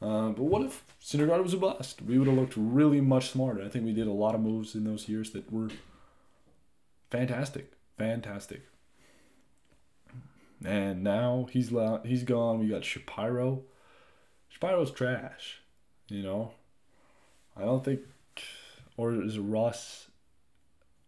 Uh, 0.01 0.29
but 0.29 0.43
what 0.43 0.63
if 0.63 0.83
Syndergaard 1.01 1.43
was 1.43 1.53
a 1.53 1.57
bust? 1.57 2.01
We 2.01 2.17
would 2.17 2.27
have 2.27 2.37
looked 2.37 2.55
really 2.57 3.01
much 3.01 3.29
smarter. 3.29 3.63
I 3.63 3.69
think 3.69 3.85
we 3.85 3.93
did 3.93 4.07
a 4.07 4.11
lot 4.11 4.33
of 4.33 4.41
moves 4.41 4.73
in 4.73 4.83
those 4.83 5.07
years 5.07 5.29
that 5.31 5.51
were 5.51 5.69
fantastic, 7.11 7.71
fantastic. 7.97 8.63
And 10.63 11.03
now 11.03 11.47
he's 11.51 11.71
la- 11.71 12.03
he's 12.03 12.23
gone. 12.23 12.59
We 12.59 12.67
got 12.67 12.85
Shapiro. 12.85 13.63
Shapiro's 14.49 14.91
trash, 14.91 15.61
you 16.07 16.21
know. 16.21 16.51
I 17.55 17.61
don't 17.61 17.83
think, 17.83 18.01
or 18.97 19.13
is 19.13 19.39
Ross, 19.39 20.07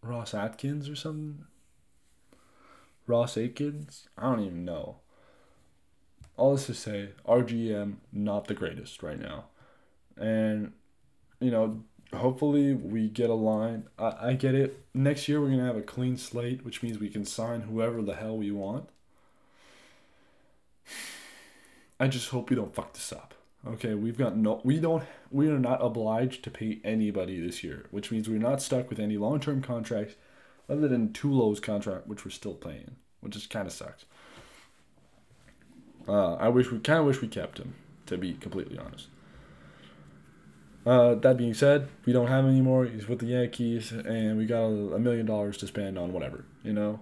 Ross 0.02 0.34
Atkins 0.34 0.90
or 0.90 0.96
something? 0.96 1.46
Ross 3.06 3.38
Atkins? 3.38 4.08
I 4.18 4.24
don't 4.24 4.46
even 4.46 4.66
know 4.66 4.98
all 6.38 6.56
this 6.56 6.68
to 6.68 6.74
say, 6.74 7.10
RGM 7.28 7.96
not 8.12 8.46
the 8.48 8.54
greatest 8.54 9.04
right 9.04 9.20
now, 9.20 9.46
and 10.18 10.74
you 11.40 11.52
know, 11.52 11.84
hopefully 12.14 12.74
we 12.74 13.10
get 13.10 13.30
a 13.30 13.36
line. 13.36 13.88
I, 14.00 14.30
I 14.30 14.34
get 14.34 14.56
it. 14.56 14.84
Next 14.94 15.28
year 15.28 15.42
we're 15.42 15.50
gonna 15.50 15.66
have 15.66 15.78
a 15.78 15.82
clean 15.82 16.18
slate, 16.18 16.66
which 16.66 16.82
means 16.82 16.98
we 16.98 17.10
can 17.10 17.26
sign 17.26 17.62
whoever 17.62 18.02
the 18.02 18.16
hell 18.16 18.38
we 18.38 18.52
want. 18.52 18.90
I 22.00 22.08
just 22.08 22.30
hope 22.30 22.50
we 22.50 22.56
don't 22.56 22.74
fuck 22.74 22.94
this 22.94 23.14
up. 23.14 23.34
Okay, 23.66 23.94
we've 23.94 24.18
got 24.18 24.36
no, 24.36 24.60
we 24.66 24.80
don't, 24.80 25.04
we 25.32 25.50
are 25.50 25.60
not 25.60 25.80
obliged 25.82 26.44
to 26.44 26.52
pay 26.52 26.82
anybody 26.84 27.40
this 27.40 27.64
year, 27.64 27.86
which 27.92 28.12
means 28.12 28.28
we're 28.28 28.38
not 28.38 28.62
stuck 28.62 28.90
with 28.90 29.00
any 29.00 29.18
long 29.18 29.40
term 29.40 29.62
contracts 29.62 30.16
other 30.70 30.88
than 30.88 31.10
Tulo's 31.10 31.62
contract, 31.62 32.08
which 32.08 32.26
we're 32.26 32.32
still 32.32 32.56
paying, 32.56 32.96
which 33.22 33.34
just 33.34 33.50
kind 33.50 33.66
of 33.66 33.74
sucks. 33.74 34.06
Uh, 36.08 36.34
I 36.36 36.50
wish 36.50 36.72
we 36.72 36.80
kind 36.80 37.00
of 37.00 37.06
wish 37.06 37.22
we 37.22 37.30
kept 37.30 37.58
him, 37.58 37.76
to 38.08 38.18
be 38.18 38.34
completely 38.34 38.78
honest. 38.78 39.08
Uh, 40.86 41.16
that 41.16 41.38
being 41.38 41.54
said, 41.54 41.88
we 42.06 42.12
don't 42.12 42.28
have 42.28 42.44
him 42.44 42.52
anymore. 42.52 42.86
He's 42.86 43.08
with 43.08 43.20
the 43.20 43.28
Yankees, 43.28 43.94
and 43.94 44.38
we 44.38 44.46
got 44.46 44.66
a 44.66 45.00
million 45.00 45.26
dollars 45.26 45.56
to 45.58 45.68
spend 45.68 45.98
on 45.98 46.12
whatever, 46.12 46.44
you 46.64 46.74
know. 46.74 47.00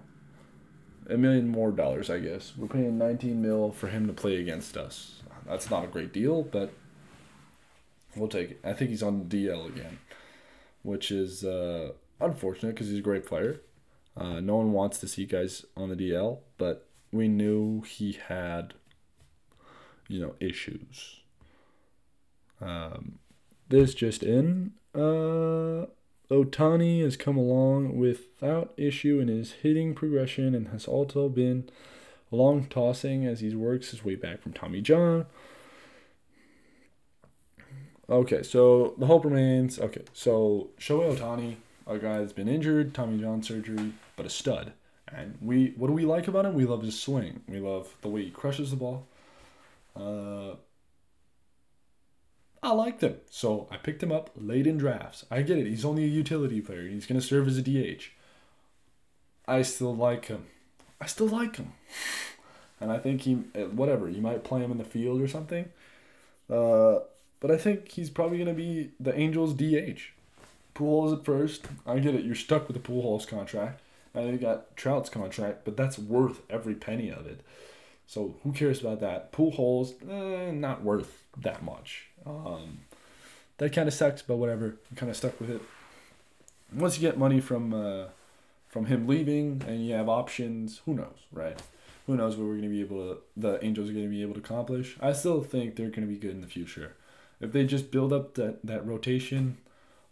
A 1.12 1.18
million 1.18 1.48
more 1.48 1.70
dollars, 1.70 2.08
I 2.08 2.20
guess. 2.20 2.54
We're 2.56 2.68
paying 2.68 2.96
19 2.96 3.42
mil 3.42 3.70
for 3.70 3.88
him 3.88 4.06
to 4.06 4.14
play 4.14 4.36
against 4.36 4.78
us. 4.78 5.22
That's 5.46 5.70
not 5.70 5.84
a 5.84 5.88
great 5.88 6.10
deal, 6.10 6.42
but 6.42 6.72
we'll 8.16 8.28
take 8.28 8.52
it. 8.52 8.60
I 8.64 8.72
think 8.72 8.90
he's 8.90 9.02
on 9.02 9.26
DL 9.26 9.68
again, 9.68 9.98
which 10.82 11.10
is 11.10 11.44
uh, 11.44 11.92
unfortunate 12.18 12.74
because 12.74 12.88
he's 12.88 13.00
a 13.00 13.02
great 13.02 13.26
player. 13.26 13.60
Uh, 14.16 14.40
no 14.40 14.56
one 14.56 14.72
wants 14.72 14.98
to 15.00 15.08
see 15.08 15.26
guys 15.26 15.66
on 15.76 15.90
the 15.90 15.96
DL, 15.96 16.38
but 16.56 16.86
we 17.12 17.28
knew 17.28 17.82
he 17.82 18.12
had 18.12 18.72
you 20.08 20.20
know 20.20 20.34
issues. 20.40 21.20
Um, 22.60 23.18
this 23.68 23.92
just 23.92 24.22
in. 24.22 24.72
Uh, 24.94 25.86
Ohtani 26.32 27.02
has 27.02 27.16
come 27.16 27.36
along 27.36 27.98
without 27.98 28.72
issue 28.78 29.20
in 29.20 29.28
his 29.28 29.52
hitting 29.52 29.94
progression 29.94 30.54
and 30.54 30.68
has 30.68 30.88
also 30.88 31.28
been 31.28 31.68
long 32.30 32.64
tossing 32.64 33.26
as 33.26 33.40
he 33.40 33.54
works 33.54 33.90
his 33.90 34.02
way 34.02 34.14
back 34.14 34.40
from 34.40 34.54
Tommy 34.54 34.80
John. 34.80 35.26
Okay, 38.08 38.42
so 38.42 38.94
the 38.96 39.06
hope 39.06 39.26
remains. 39.26 39.78
Okay, 39.78 40.04
so 40.14 40.70
Shohei 40.80 41.14
Ohtani, 41.14 41.56
a 41.86 41.98
guy 41.98 42.18
that's 42.18 42.32
been 42.32 42.48
injured, 42.48 42.94
Tommy 42.94 43.20
John 43.20 43.42
surgery, 43.42 43.92
but 44.16 44.24
a 44.24 44.30
stud. 44.30 44.72
And 45.08 45.36
we, 45.42 45.74
what 45.76 45.88
do 45.88 45.92
we 45.92 46.06
like 46.06 46.28
about 46.28 46.46
him? 46.46 46.54
We 46.54 46.64
love 46.64 46.82
his 46.82 46.98
swing. 46.98 47.42
We 47.46 47.60
love 47.60 47.94
the 48.00 48.08
way 48.08 48.24
he 48.24 48.30
crushes 48.30 48.70
the 48.70 48.76
ball. 48.76 49.06
Uh, 49.94 50.54
I 52.62 52.72
liked 52.72 53.00
him, 53.02 53.16
so 53.28 53.66
I 53.70 53.76
picked 53.76 54.02
him 54.02 54.12
up 54.12 54.30
late 54.36 54.66
in 54.66 54.78
drafts. 54.78 55.26
I 55.30 55.42
get 55.42 55.58
it; 55.58 55.66
he's 55.66 55.84
only 55.84 56.04
a 56.04 56.08
utility 56.08 56.60
player. 56.60 56.86
He's 56.86 57.06
going 57.06 57.20
to 57.20 57.26
serve 57.26 57.48
as 57.48 57.58
a 57.58 57.62
DH. 57.62 58.10
I 59.48 59.62
still 59.62 59.94
like 59.94 60.26
him. 60.26 60.46
I 61.00 61.06
still 61.06 61.26
like 61.26 61.56
him, 61.56 61.72
and 62.80 62.92
I 62.92 62.98
think 62.98 63.22
he 63.22 63.42
eh, 63.54 63.64
whatever 63.64 64.08
you 64.08 64.22
might 64.22 64.44
play 64.44 64.60
him 64.60 64.70
in 64.70 64.78
the 64.78 64.84
field 64.84 65.20
or 65.20 65.26
something. 65.28 65.68
Uh, 66.48 67.00
but 67.40 67.50
I 67.50 67.56
think 67.56 67.90
he's 67.90 68.10
probably 68.10 68.38
going 68.38 68.48
to 68.48 68.54
be 68.54 68.90
the 69.00 69.18
Angels' 69.18 69.54
DH. 69.54 70.12
Pool 70.74 71.08
Pujols 71.08 71.18
at 71.18 71.24
first. 71.24 71.66
I 71.84 71.98
get 71.98 72.14
it. 72.14 72.24
You're 72.24 72.34
stuck 72.34 72.68
with 72.68 72.76
the 72.76 72.82
pool 72.82 73.02
Pujols 73.02 73.26
contract. 73.26 73.80
And 74.14 74.30
you 74.30 74.38
got 74.38 74.76
Trout's 74.76 75.08
contract, 75.10 75.64
but 75.64 75.76
that's 75.76 75.98
worth 75.98 76.42
every 76.50 76.74
penny 76.74 77.10
of 77.10 77.26
it. 77.26 77.40
So 78.06 78.36
who 78.42 78.52
cares 78.52 78.80
about 78.80 79.00
that? 79.00 79.32
Pujols, 79.32 79.94
eh, 80.08 80.52
not 80.52 80.82
worth 80.82 81.21
that 81.38 81.62
much. 81.62 82.08
Um, 82.26 82.80
that 83.58 83.72
kind 83.72 83.88
of 83.88 83.94
sucks, 83.94 84.22
but 84.22 84.36
whatever. 84.36 84.76
Kind 84.96 85.10
of 85.10 85.16
stuck 85.16 85.40
with 85.40 85.50
it. 85.50 85.62
Once 86.72 86.96
you 86.96 87.02
get 87.02 87.18
money 87.18 87.40
from 87.40 87.74
uh, 87.74 88.06
from 88.68 88.86
him 88.86 89.06
leaving 89.06 89.62
and 89.66 89.86
you 89.86 89.94
have 89.94 90.08
options, 90.08 90.80
who 90.86 90.94
knows, 90.94 91.26
right? 91.32 91.60
Who 92.06 92.16
knows 92.16 92.36
what 92.36 92.46
we're 92.46 92.56
to 92.60 92.68
be 92.68 92.80
able 92.80 93.14
to, 93.14 93.20
the 93.36 93.64
Angels 93.64 93.88
are 93.88 93.92
to 94.06 94.10
be 94.10 94.22
able 94.22 94.34
to 94.34 94.40
accomplish. 94.40 94.96
I 95.00 95.12
still 95.12 95.40
think 95.42 95.76
they're 95.76 95.90
to 96.08 96.12
be 96.12 96.18
good 96.18 96.32
in 96.32 96.40
the 96.40 96.48
future. 96.48 96.94
If 97.40 97.52
they 97.52 97.64
just 97.64 97.92
build 97.92 98.12
up 98.12 98.34
that, 98.34 98.64
that 98.64 98.84
rotation, 98.84 99.58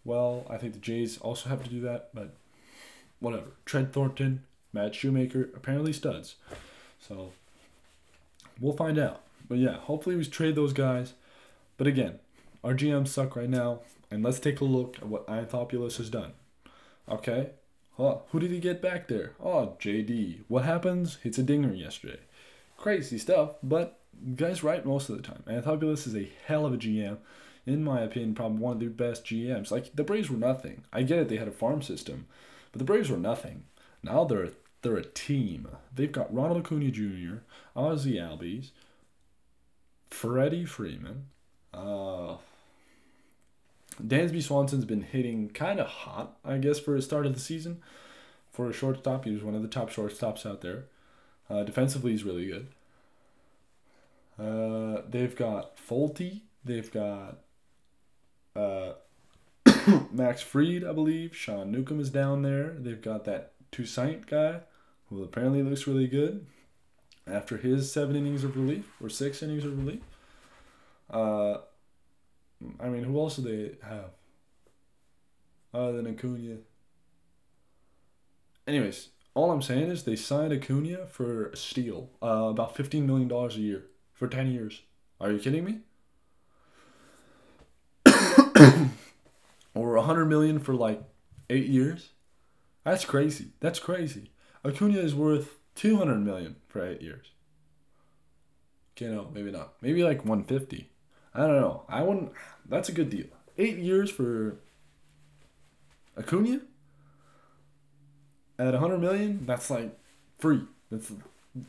well, 0.05 0.47
I 0.49 0.57
think 0.57 0.75
the 0.75 0.79
Jays 0.79 1.19
also 1.19 1.49
have 1.49 1.65
to 1.65 1.71
do 1.71 1.81
that, 1.81 2.11
but 2.15 2.35
whatever. 3.19 3.47
Trent 3.65 3.93
Thornton, 3.93 4.45
Matt 4.73 4.95
Shoemaker, 4.95 5.51
apparently 5.57 5.93
studs. 5.93 6.37
So 7.01 7.33
We'll 8.61 8.75
find 8.75 8.99
out. 8.99 9.23
But 9.49 9.59
yeah, 9.59 9.77
hopefully 9.77 10.17
we 10.17 10.25
trade 10.25 10.55
those 10.55 10.73
guys. 10.73 11.15
But 11.77 11.87
again, 11.87 12.19
our 12.63 12.75
GMs 12.75 13.09
suck 13.09 13.37
right 13.37 13.49
now. 13.49 13.81
And 14.11 14.25
let's 14.25 14.41
take 14.41 14.61
a 14.61 14.65
look 14.65 14.97
at 14.99 15.07
what 15.07 15.27
Anthopoulos 15.29 15.99
has 15.99 16.11
done. 16.11 16.33
Okay? 17.09 17.51
Huh, 17.97 18.19
who 18.31 18.41
did 18.41 18.51
he 18.51 18.59
get 18.59 18.83
back 18.83 19.09
there? 19.09 19.33
Oh, 19.43 19.77
JD. 19.81 20.41
What 20.49 20.65
happens? 20.65 21.19
Hits 21.23 21.39
a 21.39 21.43
dinger 21.43 21.73
yesterday. 21.73 22.19
Crazy 22.77 23.19
stuff, 23.19 23.51
but 23.63 24.01
guy's 24.35 24.65
right 24.65 24.85
most 24.85 25.09
of 25.09 25.17
the 25.17 25.23
time. 25.23 25.45
Anthopoulos 25.47 26.07
is 26.07 26.17
a 26.17 26.31
hell 26.47 26.67
of 26.67 26.75
a 26.75 26.79
GM. 26.79 27.19
In 27.67 27.85
my 27.85 28.01
opinion, 28.01 28.35
probably 28.35 28.59
one 28.59 28.73
of 28.75 28.81
the 28.81 28.87
best 28.87 29.25
GMs. 29.25 29.71
Like, 29.71 29.95
the 29.95 30.03
Braves 30.03 30.31
were 30.31 30.37
nothing. 30.37 30.83
I 30.93 31.03
get 31.03 31.19
it, 31.19 31.29
they 31.29 31.37
had 31.37 31.49
a 31.49 31.53
farm 31.53 31.83
system. 31.83 32.27
But 32.73 32.79
the 32.79 32.85
Braves 32.85 33.11
were 33.11 33.17
nothing. 33.17 33.65
Now 34.03 34.25
they're 34.25 34.51
they're 34.83 34.97
a 34.97 35.05
team. 35.05 35.69
They've 35.95 36.11
got 36.11 36.35
Ronald 36.35 36.65
Acuna 36.65 36.91
Jr., 36.91 37.43
Ozzy 37.77 38.15
Albies, 38.15 38.71
Freddie 40.11 40.65
Freeman. 40.65 41.27
Uh, 41.73 42.37
Dansby 44.03 44.43
Swanson's 44.43 44.85
been 44.85 45.03
hitting 45.03 45.51
kind 45.51 45.81
of 45.81 45.87
hot, 45.87 46.37
I 46.45 46.59
guess, 46.59 46.79
for 46.79 46.95
the 46.95 47.03
start 47.03 47.27
of 47.27 47.35
the 47.35 47.41
season. 47.41 47.83
For 48.51 48.69
a 48.69 48.73
shortstop, 48.73 49.25
he 49.25 49.31
was 49.31 49.43
one 49.43 49.55
of 49.55 49.63
the 49.63 49.69
top 49.69 49.91
shortstops 49.91 50.45
out 50.45 50.61
there. 50.61 50.85
Uh, 51.49 51.63
defensively, 51.63 52.13
he's 52.13 52.25
really 52.25 52.47
good. 52.47 52.69
Uh, 54.39 55.03
they've 55.09 55.37
got 55.37 55.77
Folty. 55.77 56.43
They've 56.65 56.91
got 56.91 57.39
uh, 58.57 58.93
Max 60.13 60.43
Fried, 60.43 60.85
I 60.85 60.93
believe. 60.93 61.37
Sean 61.37 61.71
Newcomb 61.71 62.01
is 62.01 62.11
down 62.11 62.43
there. 62.43 62.75
They've 62.79 63.01
got 63.01 63.25
that 63.25 63.53
Toussaint 63.73 64.27
guy 64.27 64.61
who 65.09 65.23
apparently 65.23 65.63
looks 65.63 65.87
really 65.87 66.07
good 66.07 66.47
after 67.31 67.57
his 67.57 67.91
seven 67.93 68.17
innings 68.17 68.45
of 68.45 68.57
relief 68.57 68.93
or 69.03 69.09
six 69.09 69.43
innings 69.43 69.65
of 69.65 69.79
relief. 69.79 70.01
Uh, 71.09 71.59
I 72.79 72.89
mean, 72.89 73.05
who 73.05 73.19
else 73.19 73.37
do 73.37 73.43
they 73.43 73.77
have 73.87 74.11
other 75.73 76.03
than 76.03 76.15
Acuna? 76.15 76.59
Anyways, 78.67 79.09
all 79.35 79.51
I'm 79.51 79.63
saying 79.63 79.91
is 79.91 80.05
they 80.05 80.17
signed 80.17 80.53
Acuna 80.53 81.07
for 81.07 81.47
a 81.47 81.57
steal, 81.57 82.11
uh, 82.23 82.49
about 82.51 82.77
fifteen 82.77 83.07
million 83.07 83.29
dollars 83.29 83.57
a 83.57 83.61
year 83.61 83.87
for 84.13 84.29
ten 84.29 84.51
years. 84.53 84.83
Are 85.21 85.31
you 85.33 85.39
kidding 85.39 85.65
me? 85.65 85.81
or 89.75 89.97
a 89.97 90.03
hundred 90.03 90.27
million 90.27 90.59
for 90.59 90.75
like 90.75 91.03
eight 91.49 91.67
years? 91.67 92.11
That's 92.85 93.05
crazy. 93.05 93.53
That's 93.61 93.79
crazy. 93.79 94.31
Acuna 94.65 94.99
is 94.99 95.15
worth 95.15 95.60
two 95.75 95.97
hundred 95.97 96.19
million 96.19 96.57
for 96.69 96.87
eight 96.87 97.03
years. 97.03 97.27
Okay, 98.97 99.07
no, 99.07 99.29
maybe 99.33 99.51
not. 99.51 99.75
Maybe 99.81 100.03
like 100.03 100.25
one 100.25 100.45
fifty. 100.45 100.91
I 101.35 101.47
don't 101.47 101.61
know. 101.61 101.83
I 101.89 102.03
wouldn't. 102.03 102.33
That's 102.69 102.89
a 102.89 102.93
good 102.93 103.11
deal. 103.11 103.27
Eight 103.57 103.79
years 103.79 104.11
for 104.11 104.57
Acuna 106.17 106.61
at 108.59 108.73
100 108.73 108.99
million. 108.99 109.47
That's 109.47 109.71
like 109.71 109.99
free. 110.39 110.63
That's 110.91 111.13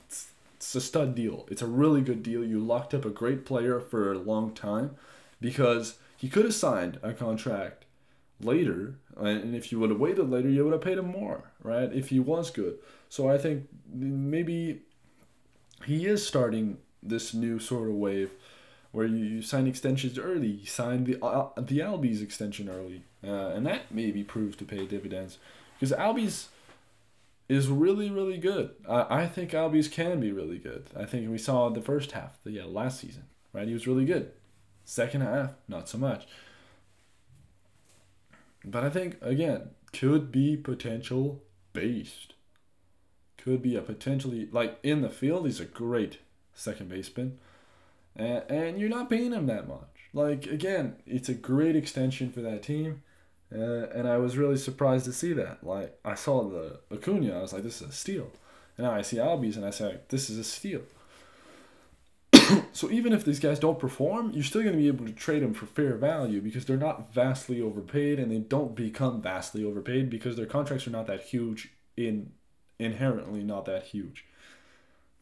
it's, 0.07 0.31
it's 0.55 0.75
a 0.75 0.81
stud 0.81 1.15
deal. 1.15 1.47
It's 1.49 1.61
a 1.61 1.67
really 1.67 2.01
good 2.01 2.21
deal. 2.23 2.43
You 2.43 2.59
locked 2.59 2.93
up 2.93 3.05
a 3.05 3.09
great 3.09 3.45
player 3.45 3.79
for 3.79 4.11
a 4.11 4.17
long 4.17 4.53
time 4.53 4.95
because 5.39 5.97
he 6.17 6.29
could 6.29 6.45
have 6.45 6.53
signed 6.53 6.99
a 7.01 7.13
contract 7.13 7.85
later, 8.45 8.95
and 9.17 9.55
if 9.55 9.71
you 9.71 9.79
would 9.79 9.89
have 9.89 9.99
waited 9.99 10.29
later, 10.29 10.49
you 10.49 10.63
would 10.63 10.73
have 10.73 10.81
paid 10.81 10.97
him 10.97 11.07
more, 11.07 11.51
right? 11.63 11.91
If 11.93 12.09
he 12.09 12.19
was 12.19 12.49
good. 12.49 12.77
So 13.09 13.29
I 13.29 13.37
think 13.37 13.67
maybe 13.91 14.81
he 15.85 16.05
is 16.05 16.25
starting 16.25 16.77
this 17.03 17.33
new 17.33 17.59
sort 17.59 17.89
of 17.89 17.95
wave 17.95 18.31
where 18.91 19.05
you, 19.05 19.41
sign 19.41 19.67
extensions 19.67 20.19
early. 20.19 20.47
You 20.47 20.65
signed 20.65 21.05
the 21.05 21.23
uh, 21.23 21.49
the 21.57 21.79
Albies 21.79 22.21
extension 22.21 22.69
early, 22.69 23.03
uh, 23.23 23.49
and 23.55 23.65
that 23.65 23.91
maybe 23.91 24.23
proved 24.23 24.59
to 24.59 24.65
pay 24.65 24.85
dividends 24.85 25.37
because 25.79 25.95
Albies 25.97 26.47
is 27.47 27.67
really 27.67 28.09
really 28.09 28.37
good. 28.37 28.71
I, 28.87 29.21
I 29.21 29.27
think 29.27 29.51
Albies 29.51 29.91
can 29.91 30.19
be 30.19 30.31
really 30.31 30.57
good. 30.57 30.89
I 30.95 31.05
think 31.05 31.29
we 31.29 31.37
saw 31.37 31.69
the 31.69 31.81
first 31.81 32.11
half, 32.11 32.41
the 32.43 32.51
yeah, 32.51 32.65
last 32.65 32.99
season, 32.99 33.23
right? 33.53 33.67
He 33.67 33.73
was 33.73 33.87
really 33.87 34.05
good. 34.05 34.31
Second 34.83 35.21
half, 35.21 35.51
not 35.67 35.87
so 35.87 35.97
much. 35.97 36.27
But 38.63 38.83
I 38.83 38.89
think 38.89 39.17
again 39.21 39.71
could 39.93 40.31
be 40.31 40.55
potential 40.57 41.43
based. 41.73 42.33
Could 43.37 43.61
be 43.61 43.75
a 43.75 43.81
potentially 43.81 44.47
like 44.51 44.79
in 44.83 45.01
the 45.01 45.09
field. 45.09 45.45
He's 45.45 45.59
a 45.59 45.65
great 45.65 46.19
second 46.53 46.89
baseman 46.89 47.39
and, 48.15 48.43
and 48.49 48.79
you're 48.79 48.89
not 48.89 49.09
paying 49.09 49.31
him 49.31 49.47
that 49.47 49.67
much. 49.67 50.09
Like 50.13 50.45
again, 50.47 50.95
it's 51.05 51.29
a 51.29 51.33
great 51.33 51.75
extension 51.75 52.31
for 52.31 52.41
that 52.41 52.63
team, 52.63 53.03
uh, 53.53 53.87
and 53.89 54.07
I 54.07 54.17
was 54.17 54.37
really 54.37 54.57
surprised 54.57 55.05
to 55.05 55.13
see 55.13 55.33
that. 55.33 55.63
Like 55.63 55.97
I 56.03 56.15
saw 56.15 56.47
the 56.47 56.79
Acuna, 56.93 57.37
I 57.37 57.41
was 57.41 57.53
like, 57.53 57.63
this 57.63 57.81
is 57.81 57.89
a 57.89 57.93
steal, 57.93 58.31
and 58.77 58.85
now 58.85 58.93
I 58.93 59.01
see 59.01 59.17
Albies, 59.17 59.55
and 59.55 59.65
I 59.65 59.71
say, 59.71 59.99
this 60.09 60.29
is 60.29 60.37
a 60.37 60.43
steal. 60.43 60.81
so 62.73 62.89
even 62.89 63.13
if 63.13 63.25
these 63.25 63.39
guys 63.39 63.59
don't 63.59 63.79
perform, 63.79 64.31
you're 64.31 64.43
still 64.43 64.61
going 64.61 64.73
to 64.73 64.81
be 64.81 64.87
able 64.87 65.05
to 65.05 65.11
trade 65.11 65.43
them 65.43 65.53
for 65.53 65.65
fair 65.65 65.95
value 65.95 66.41
because 66.41 66.65
they're 66.65 66.77
not 66.77 67.13
vastly 67.13 67.61
overpaid, 67.61 68.19
and 68.19 68.31
they 68.31 68.39
don't 68.39 68.75
become 68.75 69.21
vastly 69.21 69.63
overpaid 69.63 70.09
because 70.09 70.35
their 70.35 70.45
contracts 70.45 70.87
are 70.87 70.91
not 70.91 71.07
that 71.07 71.23
huge 71.23 71.69
in 71.97 72.31
inherently 72.79 73.43
not 73.43 73.65
that 73.65 73.83
huge. 73.83 74.25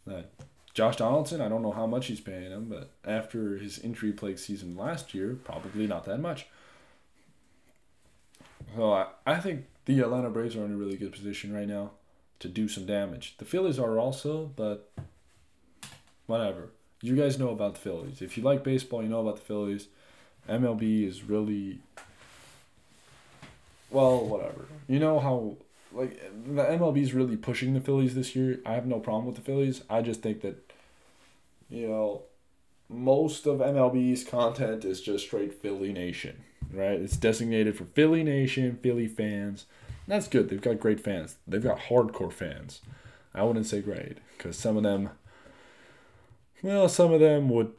That 0.06 0.32
Josh 0.74 0.96
Donaldson, 0.96 1.42
I 1.42 1.50
don't 1.50 1.62
know 1.62 1.72
how 1.72 1.86
much 1.86 2.08
he's 2.08 2.22
paying 2.22 2.52
him, 2.52 2.70
but 2.70 2.92
after 3.04 3.58
his 3.58 3.80
injury 3.80 4.14
plagued 4.14 4.40
season 4.40 4.78
last 4.78 5.14
year, 5.14 5.38
probably 5.44 5.88
not 5.88 6.06
that 6.06 6.20
much. 6.20 6.48
So 8.76 8.94
I, 8.94 9.08
I 9.26 9.40
think 9.40 9.66
the 9.86 10.00
Atlanta 10.00 10.30
Braves 10.30 10.56
are 10.56 10.64
in 10.64 10.74
a 10.74 10.78
really 10.78 10.98
good 10.98 11.12
position 11.12 11.54
right 11.54 11.68
now 11.68 11.92
to 12.40 12.48
do 12.48 12.68
some 12.68 12.86
damage. 12.86 13.36
The 13.38 13.46
Phillies 13.46 13.80
are 13.80 14.00
also, 14.00 14.52
but 14.56 14.92
whatever. 16.28 16.70
You 17.02 17.16
guys 17.16 17.40
know 17.40 17.50
about 17.50 17.76
the 17.76 17.80
Phillies. 17.80 18.22
If 18.22 18.38
you 18.38 18.44
like 18.44 18.64
baseball, 18.64 19.02
you 19.02 19.10
know 19.10 19.22
about 19.22 19.38
the 19.38 19.42
Phillies. 19.42 19.88
MLB 20.50 21.08
is 21.08 21.24
really 21.24 21.80
well, 23.90 24.26
whatever. 24.26 24.66
You 24.88 25.00
know 25.00 25.20
how 25.20 25.56
like 25.92 26.20
the 26.46 26.64
MLB 26.64 27.02
is 27.02 27.14
really 27.14 27.38
pushing 27.38 27.74
the 27.74 27.82
Phillies 27.82 28.16
this 28.16 28.36
year. 28.36 28.60
I 28.66 28.74
have 28.74 28.86
no 28.86 29.00
problem 29.00 29.26
with 29.26 29.36
the 29.36 29.42
Phillies. 29.42 29.84
I 29.90 30.02
just 30.02 30.22
think 30.22 30.42
that 30.42 30.70
you 31.70 31.88
know, 31.88 32.24
most 32.90 33.46
of 33.46 33.60
MLB's 33.60 34.24
content 34.24 34.84
is 34.84 35.02
just 35.02 35.26
straight 35.28 35.54
Philly 35.54 35.94
Nation, 35.94 36.44
right? 36.74 37.00
It's 37.00 37.18
designated 37.18 37.78
for 37.78 37.86
Philly 37.86 38.24
Nation, 38.24 38.80
Philly 38.82 39.08
fans. 39.08 39.66
That's 40.08 40.28
good. 40.28 40.50
They've 40.50 40.62
got 40.62 40.80
great 40.80 41.00
fans. 41.00 41.36
They've 41.48 41.64
got 41.64 41.78
hardcore 41.78 42.34
fans. 42.34 42.82
I 43.34 43.44
wouldn't 43.44 43.68
say 43.68 43.82
great 43.82 44.18
because 44.38 44.58
some 44.58 44.76
of 44.76 44.84
them, 44.84 45.12
well, 46.62 46.90
some 46.90 47.14
of 47.14 47.20
them 47.20 47.50
would, 47.50 47.72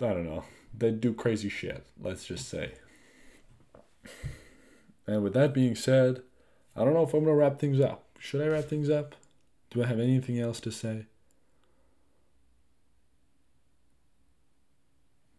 I 0.00 0.08
don't 0.08 0.24
know, 0.24 0.44
they'd 0.76 1.00
do 1.00 1.12
crazy 1.14 1.48
shit, 1.48 1.86
let's 2.00 2.24
just 2.24 2.48
say. 2.48 2.72
And 5.06 5.22
with 5.22 5.34
that 5.34 5.52
being 5.54 5.74
said, 5.74 6.22
I 6.74 6.84
don't 6.84 6.94
know 6.94 7.02
if 7.02 7.12
I'm 7.14 7.24
going 7.24 7.36
to 7.36 7.40
wrap 7.40 7.58
things 7.58 7.80
up. 7.80 8.04
Should 8.18 8.40
I 8.40 8.46
wrap 8.46 8.64
things 8.64 8.88
up? 8.88 9.14
Do 9.70 9.82
I 9.82 9.86
have 9.86 10.00
anything 10.00 10.38
else 10.38 10.60
to 10.60 10.70
say? 10.70 11.06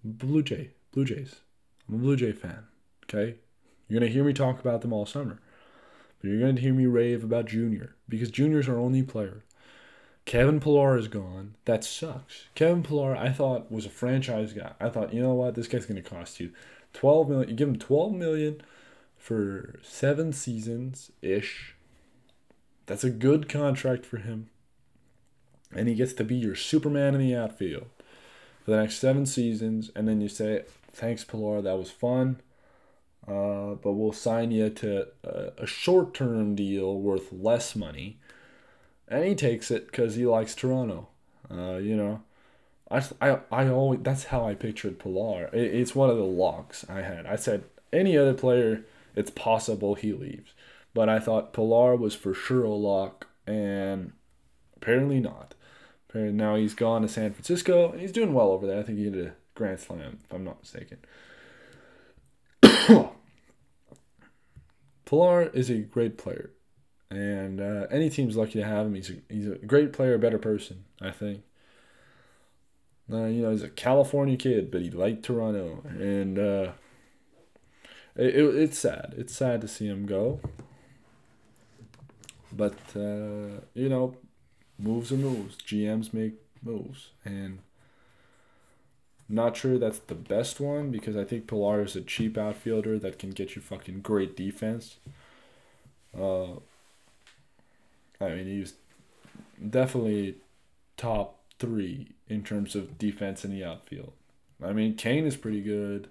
Blue 0.04 0.44
Jay, 0.44 0.70
Blue 0.92 1.04
Jays. 1.04 1.38
I'm 1.90 1.96
a 1.96 1.98
Blue 1.98 2.16
Jay 2.16 2.32
fan. 2.32 2.66
Okay, 3.06 3.38
you're 3.88 4.00
gonna 4.00 4.12
hear 4.12 4.24
me 4.24 4.34
talk 4.34 4.60
about 4.60 4.82
them 4.82 4.94
all 4.94 5.08
summer, 5.08 5.40
but 6.22 6.30
you're 6.30 6.40
gonna 6.40 6.62
hear 6.62 6.76
me 6.76 6.86
rave 6.86 7.24
about 7.24 7.46
Junior 7.46 7.96
because 8.08 8.30
Junior's 8.30 8.70
our 8.70 8.78
only 8.78 9.02
player. 9.02 9.45
Kevin 10.26 10.60
Pillar 10.60 10.98
is 10.98 11.08
gone. 11.08 11.56
That 11.66 11.84
sucks. 11.84 12.46
Kevin 12.56 12.82
Pillar, 12.82 13.16
I 13.16 13.30
thought 13.30 13.72
was 13.72 13.86
a 13.86 13.92
franchise 13.92 14.54
guy. 14.54 14.74
I 14.80 14.90
thought, 14.90 15.14
you 15.14 15.22
know 15.22 15.36
what, 15.36 15.54
this 15.56 15.68
guy's 15.68 15.86
gonna 15.86 16.02
cost 16.02 16.40
you 16.40 16.52
twelve 16.94 17.30
million. 17.30 17.50
You 17.50 17.56
give 17.56 17.70
him 17.70 17.78
twelve 17.78 18.14
million 18.14 18.62
for 19.18 19.80
seven 19.84 20.34
seasons 20.34 21.12
ish. 21.22 21.76
That's 22.88 23.04
a 23.04 23.10
good 23.10 23.48
contract 23.48 24.06
for 24.06 24.18
him. 24.18 24.50
And 25.72 25.88
he 25.88 25.96
gets 25.96 26.14
to 26.14 26.24
be 26.24 26.36
your 26.36 26.56
Superman 26.56 27.16
in 27.16 27.22
the 27.22 27.36
outfield 27.36 27.88
for 28.64 28.72
the 28.72 28.78
next 28.78 28.98
seven 28.98 29.26
seasons, 29.26 29.92
and 29.96 30.08
then 30.08 30.22
you 30.22 30.30
say, 30.30 30.64
"Thanks, 30.92 31.24
Pillar, 31.24 31.62
that 31.62 31.78
was 31.78 31.92
fun." 31.92 32.42
Uh, 33.28 33.74
but 33.76 33.94
we'll 33.94 34.12
sign 34.12 34.52
you 34.52 34.70
to 34.70 35.08
a, 35.24 35.64
a 35.64 35.68
short 35.68 36.14
term 36.14 36.56
deal 36.56 37.00
worth 37.00 37.32
less 37.32 37.76
money. 37.76 38.20
And 39.08 39.26
he 39.26 39.36
takes 39.36 39.72
it 39.72 39.88
because 39.88 40.16
he 40.16 40.26
likes 40.26 40.56
Toronto. 40.56 41.08
Uh, 41.50 41.78
you 41.78 41.96
know, 41.96 42.22
I, 42.90 43.04
I, 43.22 43.40
I 43.52 43.68
always, 43.70 44.02
that's 44.02 44.26
how 44.26 44.48
I 44.48 44.56
pictured 44.56 45.00
Pillar. 45.00 45.50
It, 45.54 45.76
it's 45.76 45.96
one 45.96 46.10
of 46.10 46.18
the 46.18 46.24
locks 46.24 46.86
I 46.90 47.02
had. 47.02 47.26
I 47.26 47.36
said, 47.36 47.66
any 47.94 48.18
other 48.18 48.34
player, 48.34 48.84
it's 49.16 49.32
possible 49.32 49.96
he 49.96 50.14
leaves. 50.14 50.54
But 50.94 51.10
I 51.10 51.20
thought 51.20 51.54
Pillar 51.54 51.96
was 51.96 52.16
for 52.16 52.34
sure 52.34 52.64
a 52.64 52.70
lock, 52.70 53.28
and 53.46 54.14
apparently 54.78 55.20
not. 55.20 55.56
And 56.14 56.38
now 56.38 56.56
he's 56.56 56.74
gone 56.74 57.02
to 57.02 57.10
San 57.10 57.34
Francisco, 57.34 57.92
and 57.92 58.00
he's 58.00 58.14
doing 58.14 58.34
well 58.34 58.52
over 58.52 58.66
there. 58.66 58.80
I 58.80 58.84
think 58.84 58.98
he 58.98 59.04
hit 59.06 59.16
a 59.16 59.34
grand 59.56 59.80
slam, 59.82 60.20
if 60.24 60.34
I'm 60.34 60.46
not 60.46 60.62
mistaken. 60.62 61.00
Pillar 65.06 65.50
is 65.54 65.70
a 65.70 65.80
great 65.80 66.18
player, 66.18 66.52
and 67.10 67.62
uh, 67.62 67.88
any 67.92 68.10
team's 68.10 68.36
lucky 68.36 68.60
to 68.60 68.66
have 68.66 68.88
him. 68.88 68.96
He's 68.96 69.10
a, 69.10 69.16
he's 69.30 69.48
a 69.48 69.56
great 69.56 69.94
player, 69.94 70.16
a 70.16 70.20
better 70.20 70.40
person, 70.40 70.86
I 71.02 71.12
think. 71.12 71.44
Uh, 73.12 73.26
you 73.26 73.44
know, 73.44 73.52
he's 73.52 73.64
a 73.64 73.70
California 73.70 74.36
kid, 74.36 74.72
but 74.72 74.82
he 74.82 74.90
liked 74.90 75.24
Toronto, 75.24 75.84
and 75.86 76.40
uh, 76.40 76.72
it, 78.16 78.36
it, 78.36 78.56
it's 78.56 78.80
sad. 78.80 79.14
It's 79.18 79.36
sad 79.36 79.62
to 79.62 79.68
see 79.68 79.86
him 79.86 80.06
go. 80.08 80.40
But 82.52 82.78
uh, 82.96 83.62
you 83.74 83.90
know, 83.90 84.16
moves 84.80 85.12
are 85.12 85.18
moves. 85.18 85.58
GMs 85.58 86.14
make 86.14 86.34
moves, 86.64 87.10
and 87.24 87.60
not 89.28 89.58
sure 89.58 89.78
that's 89.78 90.00
the 90.00 90.16
best 90.16 90.60
one 90.60 90.92
because 90.92 91.18
I 91.18 91.24
think 91.24 91.48
Pillar 91.48 91.84
is 91.84 91.96
a 91.96 92.02
cheap 92.02 92.38
outfielder 92.38 93.00
that 93.00 93.20
can 93.20 93.32
get 93.32 93.56
you 93.56 93.62
fucking 93.62 94.02
great 94.02 94.36
defense. 94.36 94.98
Uh, 96.18 96.60
I 98.20 98.30
mean, 98.30 98.48
he's 98.48 98.74
definitely 99.70 100.36
top 100.98 101.40
three 101.60 102.14
in 102.28 102.44
terms 102.44 102.76
of 102.76 102.98
defense 102.98 103.46
in 103.46 103.52
the 103.52 103.64
outfield. 103.64 104.14
I 104.64 104.74
mean, 104.74 104.96
Cain 104.96 105.26
is 105.26 105.36
pretty 105.36 105.62
good. 105.62 106.10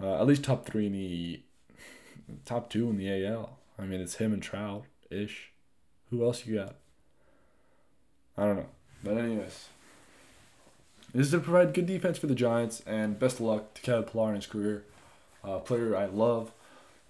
Uh, 0.00 0.20
at 0.20 0.26
least 0.26 0.44
top 0.44 0.66
three 0.66 0.86
in 0.86 0.92
the 0.92 1.40
top 2.44 2.70
two 2.70 2.88
in 2.90 2.96
the 2.96 3.26
AL. 3.26 3.58
I 3.78 3.82
mean, 3.82 4.00
it's 4.00 4.16
him 4.16 4.32
and 4.32 4.42
Trout 4.42 4.84
ish. 5.10 5.50
Who 6.10 6.24
else 6.24 6.46
you 6.46 6.56
got? 6.56 6.76
I 8.36 8.44
don't 8.44 8.56
know. 8.56 8.66
But 9.02 9.18
anyways, 9.18 9.68
this 11.14 11.26
is 11.26 11.30
to 11.32 11.40
provide 11.40 11.74
good 11.74 11.86
defense 11.86 12.18
for 12.18 12.26
the 12.26 12.34
Giants, 12.34 12.82
and 12.86 13.18
best 13.18 13.36
of 13.36 13.42
luck 13.42 13.74
to 13.74 13.82
Kevin 13.82 14.04
Pillar 14.04 14.30
in 14.30 14.36
his 14.36 14.46
career. 14.46 14.84
Uh, 15.42 15.58
player 15.58 15.96
I 15.96 16.06
love. 16.06 16.52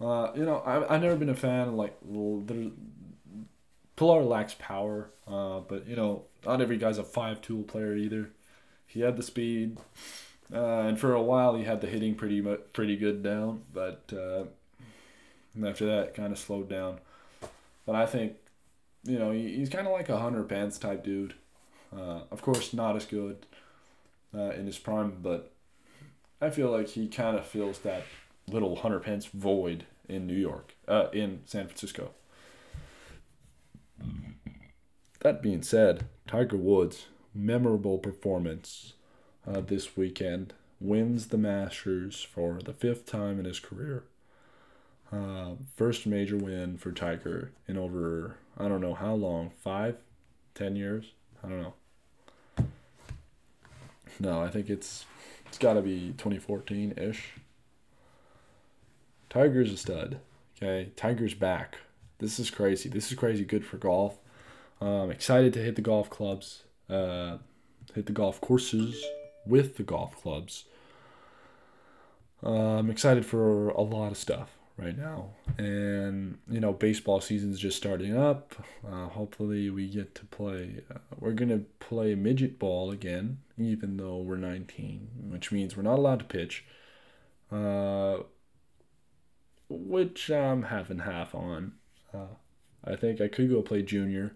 Uh, 0.00 0.32
you 0.34 0.44
know, 0.44 0.58
I 0.58 0.94
I've 0.94 1.02
never 1.02 1.16
been 1.16 1.28
a 1.28 1.34
fan 1.34 1.68
of 1.68 1.74
like 1.74 1.96
Pillar 3.96 4.22
lacks 4.22 4.54
power, 4.58 5.10
uh, 5.26 5.60
but 5.60 5.86
you 5.86 5.96
know, 5.96 6.24
not 6.44 6.60
every 6.60 6.76
guy's 6.76 6.98
a 6.98 7.04
five 7.04 7.40
tool 7.40 7.62
player 7.62 7.94
either. 7.96 8.30
He 8.86 9.00
had 9.00 9.16
the 9.16 9.22
speed, 9.22 9.78
uh, 10.52 10.80
and 10.80 10.98
for 10.98 11.14
a 11.14 11.22
while 11.22 11.56
he 11.56 11.64
had 11.64 11.80
the 11.80 11.86
hitting 11.86 12.14
pretty 12.14 12.40
pretty 12.72 12.96
good 12.96 13.22
down, 13.22 13.62
but 13.72 14.12
uh, 14.12 14.44
after 15.64 15.86
that, 15.86 16.14
kind 16.14 16.32
of 16.32 16.38
slowed 16.38 16.68
down. 16.68 16.98
But 17.86 17.94
I 17.94 18.06
think 18.06 18.34
you 19.04 19.18
know, 19.18 19.30
he, 19.30 19.56
he's 19.56 19.68
kind 19.68 19.86
of 19.86 19.92
like 19.92 20.08
a 20.08 20.18
Hunter 20.18 20.42
Pence 20.42 20.78
type 20.78 21.04
dude. 21.04 21.34
Uh, 21.94 22.20
of 22.30 22.42
course, 22.42 22.72
not 22.72 22.96
as 22.96 23.04
good 23.04 23.46
uh, 24.34 24.50
in 24.50 24.66
his 24.66 24.78
prime, 24.78 25.18
but 25.22 25.52
I 26.40 26.50
feel 26.50 26.70
like 26.70 26.88
he 26.88 27.06
kind 27.06 27.36
of 27.36 27.46
fills 27.46 27.78
that 27.80 28.04
little 28.48 28.76
Hunter 28.76 28.98
Pence 28.98 29.26
void 29.26 29.84
in 30.08 30.26
New 30.26 30.34
York, 30.34 30.74
uh, 30.88 31.06
in 31.12 31.40
San 31.44 31.66
Francisco. 31.66 32.10
That 35.24 35.40
being 35.40 35.62
said, 35.62 36.04
Tiger 36.26 36.58
Woods, 36.58 37.06
memorable 37.34 37.96
performance 37.96 38.92
uh, 39.46 39.62
this 39.62 39.96
weekend, 39.96 40.52
wins 40.78 41.28
the 41.28 41.38
Masters 41.38 42.22
for 42.22 42.58
the 42.62 42.74
fifth 42.74 43.06
time 43.06 43.38
in 43.38 43.46
his 43.46 43.58
career. 43.58 44.04
Uh, 45.10 45.52
first 45.76 46.06
major 46.06 46.36
win 46.36 46.76
for 46.76 46.92
Tiger 46.92 47.52
in 47.66 47.78
over, 47.78 48.36
I 48.58 48.68
don't 48.68 48.82
know 48.82 48.92
how 48.92 49.14
long, 49.14 49.50
five, 49.62 49.96
ten 50.54 50.76
years? 50.76 51.12
I 51.42 51.48
don't 51.48 51.62
know. 51.62 52.66
No, 54.20 54.42
I 54.42 54.50
think 54.50 54.68
it's 54.68 55.06
it's 55.46 55.56
got 55.56 55.72
to 55.72 55.80
be 55.80 56.12
2014 56.18 56.98
ish. 56.98 57.32
Tiger's 59.30 59.72
a 59.72 59.78
stud. 59.78 60.18
Okay, 60.58 60.90
Tiger's 60.96 61.32
back. 61.32 61.78
This 62.18 62.38
is 62.38 62.50
crazy. 62.50 62.90
This 62.90 63.10
is 63.10 63.16
crazy 63.16 63.46
good 63.46 63.64
for 63.64 63.78
golf. 63.78 64.18
I'm 64.80 65.10
excited 65.10 65.52
to 65.54 65.60
hit 65.60 65.76
the 65.76 65.82
golf 65.82 66.10
clubs, 66.10 66.64
uh, 66.90 67.38
hit 67.94 68.06
the 68.06 68.12
golf 68.12 68.40
courses 68.40 69.02
with 69.46 69.76
the 69.76 69.82
golf 69.82 70.20
clubs. 70.20 70.64
Uh, 72.42 72.78
I'm 72.78 72.90
excited 72.90 73.24
for 73.24 73.68
a 73.70 73.80
lot 73.80 74.12
of 74.12 74.18
stuff 74.18 74.50
right 74.76 74.96
now. 74.96 75.30
And, 75.56 76.38
you 76.50 76.60
know, 76.60 76.72
baseball 76.72 77.20
season's 77.20 77.58
just 77.58 77.76
starting 77.76 78.16
up. 78.16 78.54
Uh, 78.86 79.08
hopefully, 79.08 79.70
we 79.70 79.88
get 79.88 80.14
to 80.16 80.24
play. 80.26 80.82
Uh, 80.92 80.98
we're 81.18 81.32
going 81.32 81.48
to 81.50 81.64
play 81.80 82.14
midget 82.14 82.58
ball 82.58 82.90
again, 82.90 83.38
even 83.56 83.96
though 83.96 84.18
we're 84.18 84.36
19, 84.36 85.08
which 85.30 85.52
means 85.52 85.76
we're 85.76 85.82
not 85.84 85.98
allowed 85.98 86.18
to 86.18 86.24
pitch. 86.24 86.64
Uh, 87.50 88.18
which 89.68 90.30
I'm 90.30 90.64
half 90.64 90.90
and 90.90 91.02
half 91.02 91.34
on. 91.34 91.72
Uh, 92.12 92.36
I 92.84 92.96
think 92.96 93.20
I 93.20 93.28
could 93.28 93.50
go 93.50 93.62
play 93.62 93.82
junior. 93.82 94.34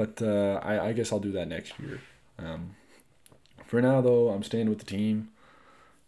But 0.00 0.22
uh, 0.22 0.58
I, 0.62 0.88
I 0.88 0.92
guess 0.94 1.12
I'll 1.12 1.20
do 1.20 1.32
that 1.32 1.46
next 1.46 1.78
year. 1.78 2.00
Um, 2.38 2.74
for 3.66 3.82
now, 3.82 4.00
though, 4.00 4.30
I'm 4.30 4.42
staying 4.42 4.70
with 4.70 4.78
the 4.78 4.86
team 4.86 5.28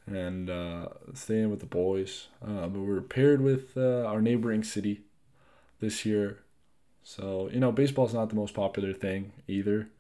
and 0.07 0.49
uh, 0.49 0.89
staying 1.13 1.51
with 1.51 1.61
the 1.61 1.67
boys. 1.67 2.29
Uh, 2.43 2.69
but 2.69 2.81
we're 2.81 3.03
paired 3.03 3.43
with 3.43 3.77
uh, 3.77 4.07
our 4.07 4.23
neighboring 4.23 4.65
city 4.65 5.03
this 5.81 6.07
year. 6.07 6.39
So, 7.03 7.51
you 7.53 7.61
know, 7.61 7.71
baseball's 7.71 8.15
not 8.15 8.31
the 8.31 8.35
most 8.35 8.55
popular 8.55 8.95
thing 8.95 9.33
either. 9.47 9.91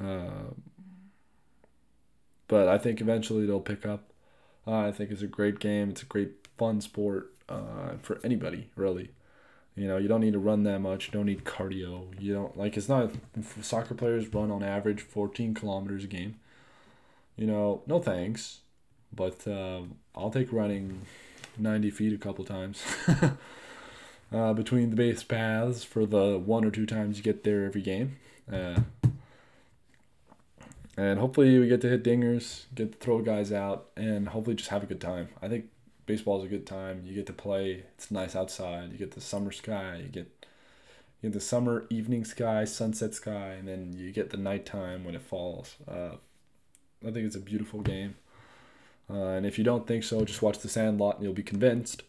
Uh, 0.00 0.52
but 2.46 2.68
I 2.68 2.78
think 2.78 3.00
eventually 3.00 3.46
they'll 3.46 3.58
pick 3.58 3.84
up. 3.84 4.12
I 4.64 4.92
think 4.92 5.10
it's 5.10 5.22
a 5.22 5.26
great 5.26 5.58
game. 5.58 5.90
It's 5.90 6.02
a 6.02 6.06
great 6.06 6.46
fun 6.56 6.80
sport 6.80 7.32
uh, 7.48 7.96
for 8.00 8.20
anybody, 8.22 8.70
really. 8.76 9.10
You 9.78 9.86
know, 9.86 9.96
you 9.96 10.08
don't 10.08 10.20
need 10.20 10.32
to 10.32 10.40
run 10.40 10.64
that 10.64 10.80
much. 10.80 11.06
You 11.06 11.12
don't 11.12 11.26
need 11.26 11.44
cardio. 11.44 12.06
You 12.18 12.34
don't 12.34 12.58
like 12.58 12.76
it's 12.76 12.88
not 12.88 13.12
soccer 13.62 13.94
players 13.94 14.26
run 14.34 14.50
on 14.50 14.64
average 14.64 15.02
14 15.02 15.54
kilometers 15.54 16.02
a 16.02 16.08
game. 16.08 16.34
You 17.36 17.46
know, 17.46 17.82
no 17.86 18.00
thanks, 18.00 18.58
but 19.14 19.46
uh, 19.46 19.82
I'll 20.16 20.30
take 20.30 20.52
running 20.52 21.02
90 21.56 21.90
feet 21.90 22.12
a 22.12 22.18
couple 22.18 22.44
times. 22.44 22.82
uh, 24.32 24.52
between 24.52 24.90
the 24.90 24.96
base 24.96 25.22
paths 25.22 25.84
for 25.84 26.04
the 26.04 26.38
one 26.38 26.64
or 26.64 26.72
two 26.72 26.84
times 26.84 27.16
you 27.16 27.22
get 27.22 27.44
there 27.44 27.64
every 27.64 27.82
game. 27.82 28.16
Uh, 28.52 28.80
and 30.96 31.20
hopefully 31.20 31.56
we 31.56 31.68
get 31.68 31.80
to 31.82 31.88
hit 31.88 32.02
dingers, 32.02 32.64
get 32.74 32.90
to 32.90 32.98
throw 32.98 33.20
guys 33.20 33.52
out, 33.52 33.90
and 33.96 34.30
hopefully 34.30 34.56
just 34.56 34.70
have 34.70 34.82
a 34.82 34.86
good 34.86 35.00
time. 35.00 35.28
I 35.40 35.46
think 35.46 35.66
baseball 36.08 36.38
is 36.38 36.44
a 36.44 36.48
good 36.48 36.66
time. 36.66 37.02
You 37.04 37.14
get 37.14 37.26
to 37.26 37.32
play. 37.32 37.84
It's 37.94 38.10
nice 38.10 38.34
outside. 38.34 38.90
You 38.90 38.98
get 38.98 39.12
the 39.12 39.20
summer 39.20 39.52
sky. 39.52 40.00
You 40.02 40.08
get 40.08 40.46
you 41.20 41.28
get 41.28 41.34
the 41.34 41.40
summer 41.40 41.86
evening 41.90 42.24
sky, 42.24 42.64
sunset 42.64 43.14
sky, 43.14 43.54
and 43.58 43.68
then 43.68 43.94
you 43.96 44.10
get 44.10 44.30
the 44.30 44.36
nighttime 44.36 45.04
when 45.04 45.14
it 45.14 45.22
falls. 45.22 45.76
Uh, 45.86 46.16
I 47.06 47.10
think 47.12 47.26
it's 47.26 47.36
a 47.36 47.40
beautiful 47.40 47.80
game. 47.80 48.16
Uh, 49.10 49.36
and 49.36 49.46
if 49.46 49.58
you 49.58 49.64
don't 49.64 49.86
think 49.86 50.02
so, 50.02 50.24
just 50.24 50.42
watch 50.42 50.58
The 50.58 50.68
Sandlot 50.68 51.16
and 51.16 51.24
you'll 51.24 51.32
be 51.32 51.42
convinced. 51.42 52.02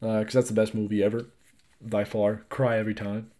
Because 0.00 0.34
uh, 0.34 0.38
that's 0.38 0.48
the 0.48 0.54
best 0.54 0.74
movie 0.74 1.02
ever, 1.02 1.26
by 1.80 2.04
far. 2.04 2.44
Cry 2.48 2.78
every 2.78 2.94
time. 2.94 3.30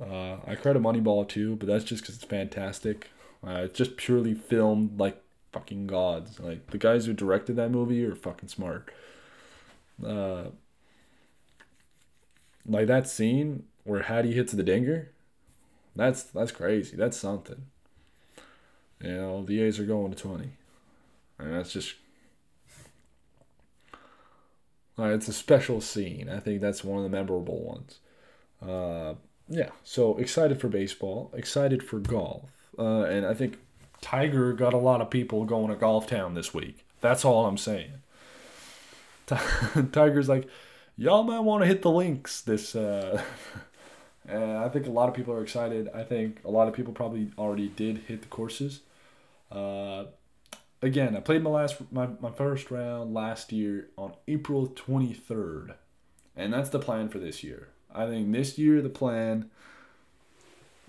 Uh, 0.00 0.36
I 0.46 0.54
cried 0.54 0.76
at 0.76 0.82
Moneyball 0.82 1.28
too, 1.28 1.56
but 1.56 1.66
that's 1.66 1.84
just 1.84 2.02
because 2.02 2.16
it's 2.16 2.24
fantastic. 2.24 3.08
Uh, 3.46 3.62
it's 3.64 3.78
just 3.78 3.96
purely 3.96 4.34
filmed 4.34 4.98
like 4.98 5.22
fucking 5.52 5.86
gods. 5.86 6.40
Like 6.40 6.70
the 6.70 6.78
guys 6.78 7.06
who 7.06 7.12
directed 7.12 7.56
that 7.56 7.70
movie 7.70 8.04
are 8.04 8.14
fucking 8.14 8.48
smart. 8.48 8.90
Uh, 10.04 10.44
like 12.66 12.86
that 12.86 13.08
scene 13.08 13.64
where 13.84 14.02
Hattie 14.02 14.32
hits 14.32 14.52
the 14.52 14.62
dinger, 14.62 15.10
that's 15.96 16.22
that's 16.22 16.52
crazy. 16.52 16.96
That's 16.96 17.16
something. 17.16 17.66
You 19.02 19.14
know, 19.14 19.44
the 19.44 19.62
A's 19.62 19.78
are 19.78 19.84
going 19.84 20.12
to 20.12 20.16
twenty, 20.16 20.50
and 21.38 21.54
that's 21.54 21.72
just. 21.72 21.94
It's 25.02 25.28
a 25.28 25.32
special 25.32 25.80
scene. 25.80 26.28
I 26.28 26.40
think 26.40 26.60
that's 26.60 26.84
one 26.84 26.98
of 26.98 27.04
the 27.04 27.08
memorable 27.08 27.62
ones. 27.64 28.00
Uh, 28.60 29.14
yeah, 29.48 29.70
so 29.82 30.18
excited 30.18 30.60
for 30.60 30.68
baseball, 30.68 31.30
excited 31.34 31.82
for 31.82 31.98
golf, 31.98 32.50
uh, 32.78 33.04
and 33.04 33.24
I 33.24 33.32
think 33.32 33.58
Tiger 34.00 34.52
got 34.52 34.72
a 34.72 34.78
lot 34.78 35.00
of 35.00 35.10
people 35.10 35.44
going 35.44 35.68
to 35.68 35.76
Golf 35.76 36.06
Town 36.06 36.34
this 36.34 36.54
week. 36.54 36.84
That's 37.00 37.24
all 37.24 37.46
I'm 37.46 37.58
saying. 37.58 37.92
Tiger's 39.92 40.28
like, 40.28 40.48
y'all 40.96 41.22
might 41.22 41.40
want 41.40 41.62
to 41.62 41.66
hit 41.66 41.82
the 41.82 41.90
links 41.90 42.40
this. 42.40 42.74
Uh, 42.74 43.22
and 44.28 44.52
I 44.52 44.68
think 44.68 44.86
a 44.86 44.90
lot 44.90 45.08
of 45.08 45.14
people 45.14 45.34
are 45.34 45.42
excited. 45.42 45.88
I 45.94 46.02
think 46.02 46.40
a 46.44 46.50
lot 46.50 46.68
of 46.68 46.74
people 46.74 46.92
probably 46.92 47.30
already 47.38 47.68
did 47.68 47.98
hit 48.08 48.22
the 48.22 48.28
courses. 48.28 48.80
Uh, 49.50 50.04
again, 50.82 51.16
I 51.16 51.20
played 51.20 51.42
my 51.42 51.50
last 51.50 51.76
my, 51.92 52.08
my 52.20 52.30
first 52.30 52.70
round 52.70 53.14
last 53.14 53.52
year 53.52 53.88
on 53.96 54.14
April 54.28 54.68
23rd. 54.68 55.74
And 56.36 56.52
that's 56.52 56.70
the 56.70 56.78
plan 56.78 57.08
for 57.08 57.18
this 57.18 57.44
year. 57.44 57.68
I 57.94 58.06
think 58.06 58.32
this 58.32 58.56
year 58.56 58.80
the 58.80 58.88
plan 58.88 59.50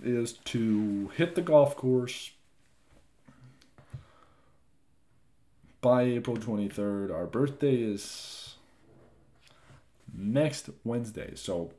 is 0.03 0.33
to 0.33 1.11
hit 1.15 1.35
the 1.35 1.41
golf 1.41 1.75
course 1.75 2.31
by 5.81 6.03
April 6.03 6.37
23rd. 6.37 7.13
Our 7.13 7.25
birthday 7.25 7.75
is 7.75 8.55
next 10.13 10.69
Wednesday. 10.83 11.33
So 11.35 11.71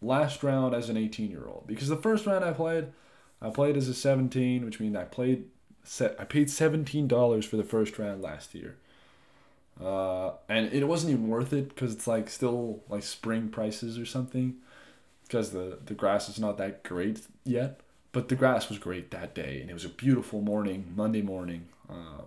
last 0.00 0.42
round 0.42 0.74
as 0.74 0.88
an 0.88 0.96
18 0.96 1.30
year 1.30 1.46
old. 1.46 1.64
Because 1.66 1.88
the 1.88 1.96
first 1.96 2.26
round 2.26 2.44
I 2.44 2.52
played, 2.52 2.88
I 3.42 3.50
played 3.50 3.76
as 3.76 3.88
a 3.88 3.94
17, 3.94 4.64
which 4.64 4.80
means 4.80 4.96
I 4.96 5.04
played 5.04 5.44
set 5.84 6.16
I 6.18 6.24
paid 6.24 6.48
$17 6.48 7.44
for 7.44 7.56
the 7.56 7.64
first 7.64 7.98
round 7.98 8.22
last 8.22 8.54
year. 8.54 8.76
Uh, 9.80 10.32
and 10.48 10.72
it 10.72 10.84
wasn't 10.88 11.12
even 11.12 11.28
worth 11.28 11.52
it 11.52 11.68
because 11.68 11.92
it's 11.92 12.06
like 12.06 12.30
still 12.30 12.80
like 12.88 13.02
spring 13.02 13.48
prices 13.48 13.98
or 13.98 14.06
something 14.06 14.56
because 15.24 15.50
the, 15.50 15.78
the 15.84 15.92
grass 15.92 16.28
is 16.28 16.38
not 16.38 16.56
that 16.58 16.82
great 16.82 17.20
yet. 17.44 17.80
But 18.12 18.28
the 18.28 18.34
grass 18.34 18.70
was 18.70 18.78
great 18.78 19.10
that 19.10 19.34
day, 19.34 19.60
and 19.60 19.68
it 19.68 19.74
was 19.74 19.84
a 19.84 19.90
beautiful 19.90 20.40
morning, 20.40 20.94
Monday 20.96 21.20
morning. 21.20 21.66
Uh, 21.90 22.22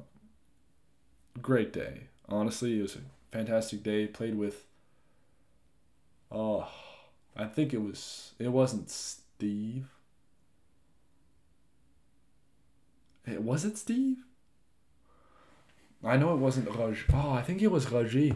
great 1.42 1.74
day. 1.74 2.02
Honestly, 2.28 2.80
it 2.80 2.82
was 2.82 2.96
a 2.96 3.00
fantastic 3.32 3.84
day. 3.84 4.08
Played 4.08 4.36
with. 4.36 4.66
Oh, 6.32 6.70
I 7.36 7.46
think 7.46 7.74
it 7.74 7.82
was. 7.82 8.34
It 8.40 8.50
wasn't 8.50 8.90
Steve. 8.90 9.88
It 13.26 13.44
was 13.44 13.66
it 13.66 13.78
Steve. 13.78 14.18
I 16.04 16.18
know 16.18 16.34
it 16.34 16.40
wasn't 16.40 16.74
Raj. 16.76 17.06
Oh, 17.14 17.32
I 17.32 17.42
think 17.42 17.62
it 17.62 17.72
was 17.72 17.92
Raji. 17.92 18.34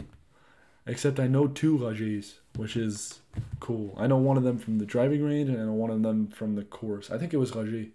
Except 0.86 1.20
I 1.20 1.28
know 1.28 1.48
two 1.48 1.78
Rajis, 1.78 2.34
which 2.58 2.76
is 2.76 3.20
cool. 3.62 3.96
I 3.98 4.08
know 4.08 4.18
one 4.18 4.36
of 4.36 4.44
them 4.44 4.60
from 4.60 4.80
the 4.80 4.86
driving 4.86 5.24
range 5.24 5.50
and 5.50 5.60
I 5.60 5.66
know 5.66 5.74
one 5.74 5.90
of 5.90 6.04
them 6.04 6.28
from 6.28 6.56
the 6.56 6.64
course. 6.64 7.10
I 7.10 7.18
think 7.18 7.34
it 7.34 7.38
was 7.38 7.56
Raji. 7.56 7.92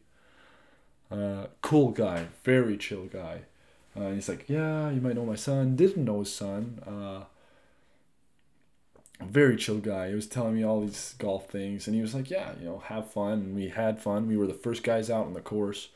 Uh, 1.10 1.46
cool 1.60 1.90
guy, 1.90 2.26
very 2.44 2.76
chill 2.76 3.04
guy. 3.04 3.42
Uh, 3.98 4.12
he's 4.12 4.28
like, 4.28 4.48
yeah, 4.48 4.90
you 4.90 5.00
might 5.00 5.14
know 5.14 5.24
my 5.24 5.34
son. 5.34 5.76
Didn't 5.76 6.04
know 6.04 6.20
his 6.20 6.32
son. 6.32 6.80
Uh, 6.86 7.24
very 9.24 9.56
chill 9.56 9.78
guy. 9.78 10.08
He 10.08 10.14
was 10.14 10.26
telling 10.26 10.54
me 10.54 10.64
all 10.64 10.80
these 10.80 11.14
golf 11.18 11.48
things, 11.48 11.86
and 11.86 11.96
he 11.96 12.02
was 12.02 12.14
like, 12.14 12.30
yeah, 12.30 12.52
you 12.60 12.66
know, 12.66 12.78
have 12.78 13.10
fun. 13.10 13.32
And 13.32 13.56
we 13.56 13.68
had 13.68 14.00
fun. 14.00 14.28
We 14.28 14.36
were 14.36 14.46
the 14.46 14.54
first 14.54 14.82
guys 14.82 15.10
out 15.10 15.26
on 15.26 15.34
the 15.34 15.40
course. 15.40 15.88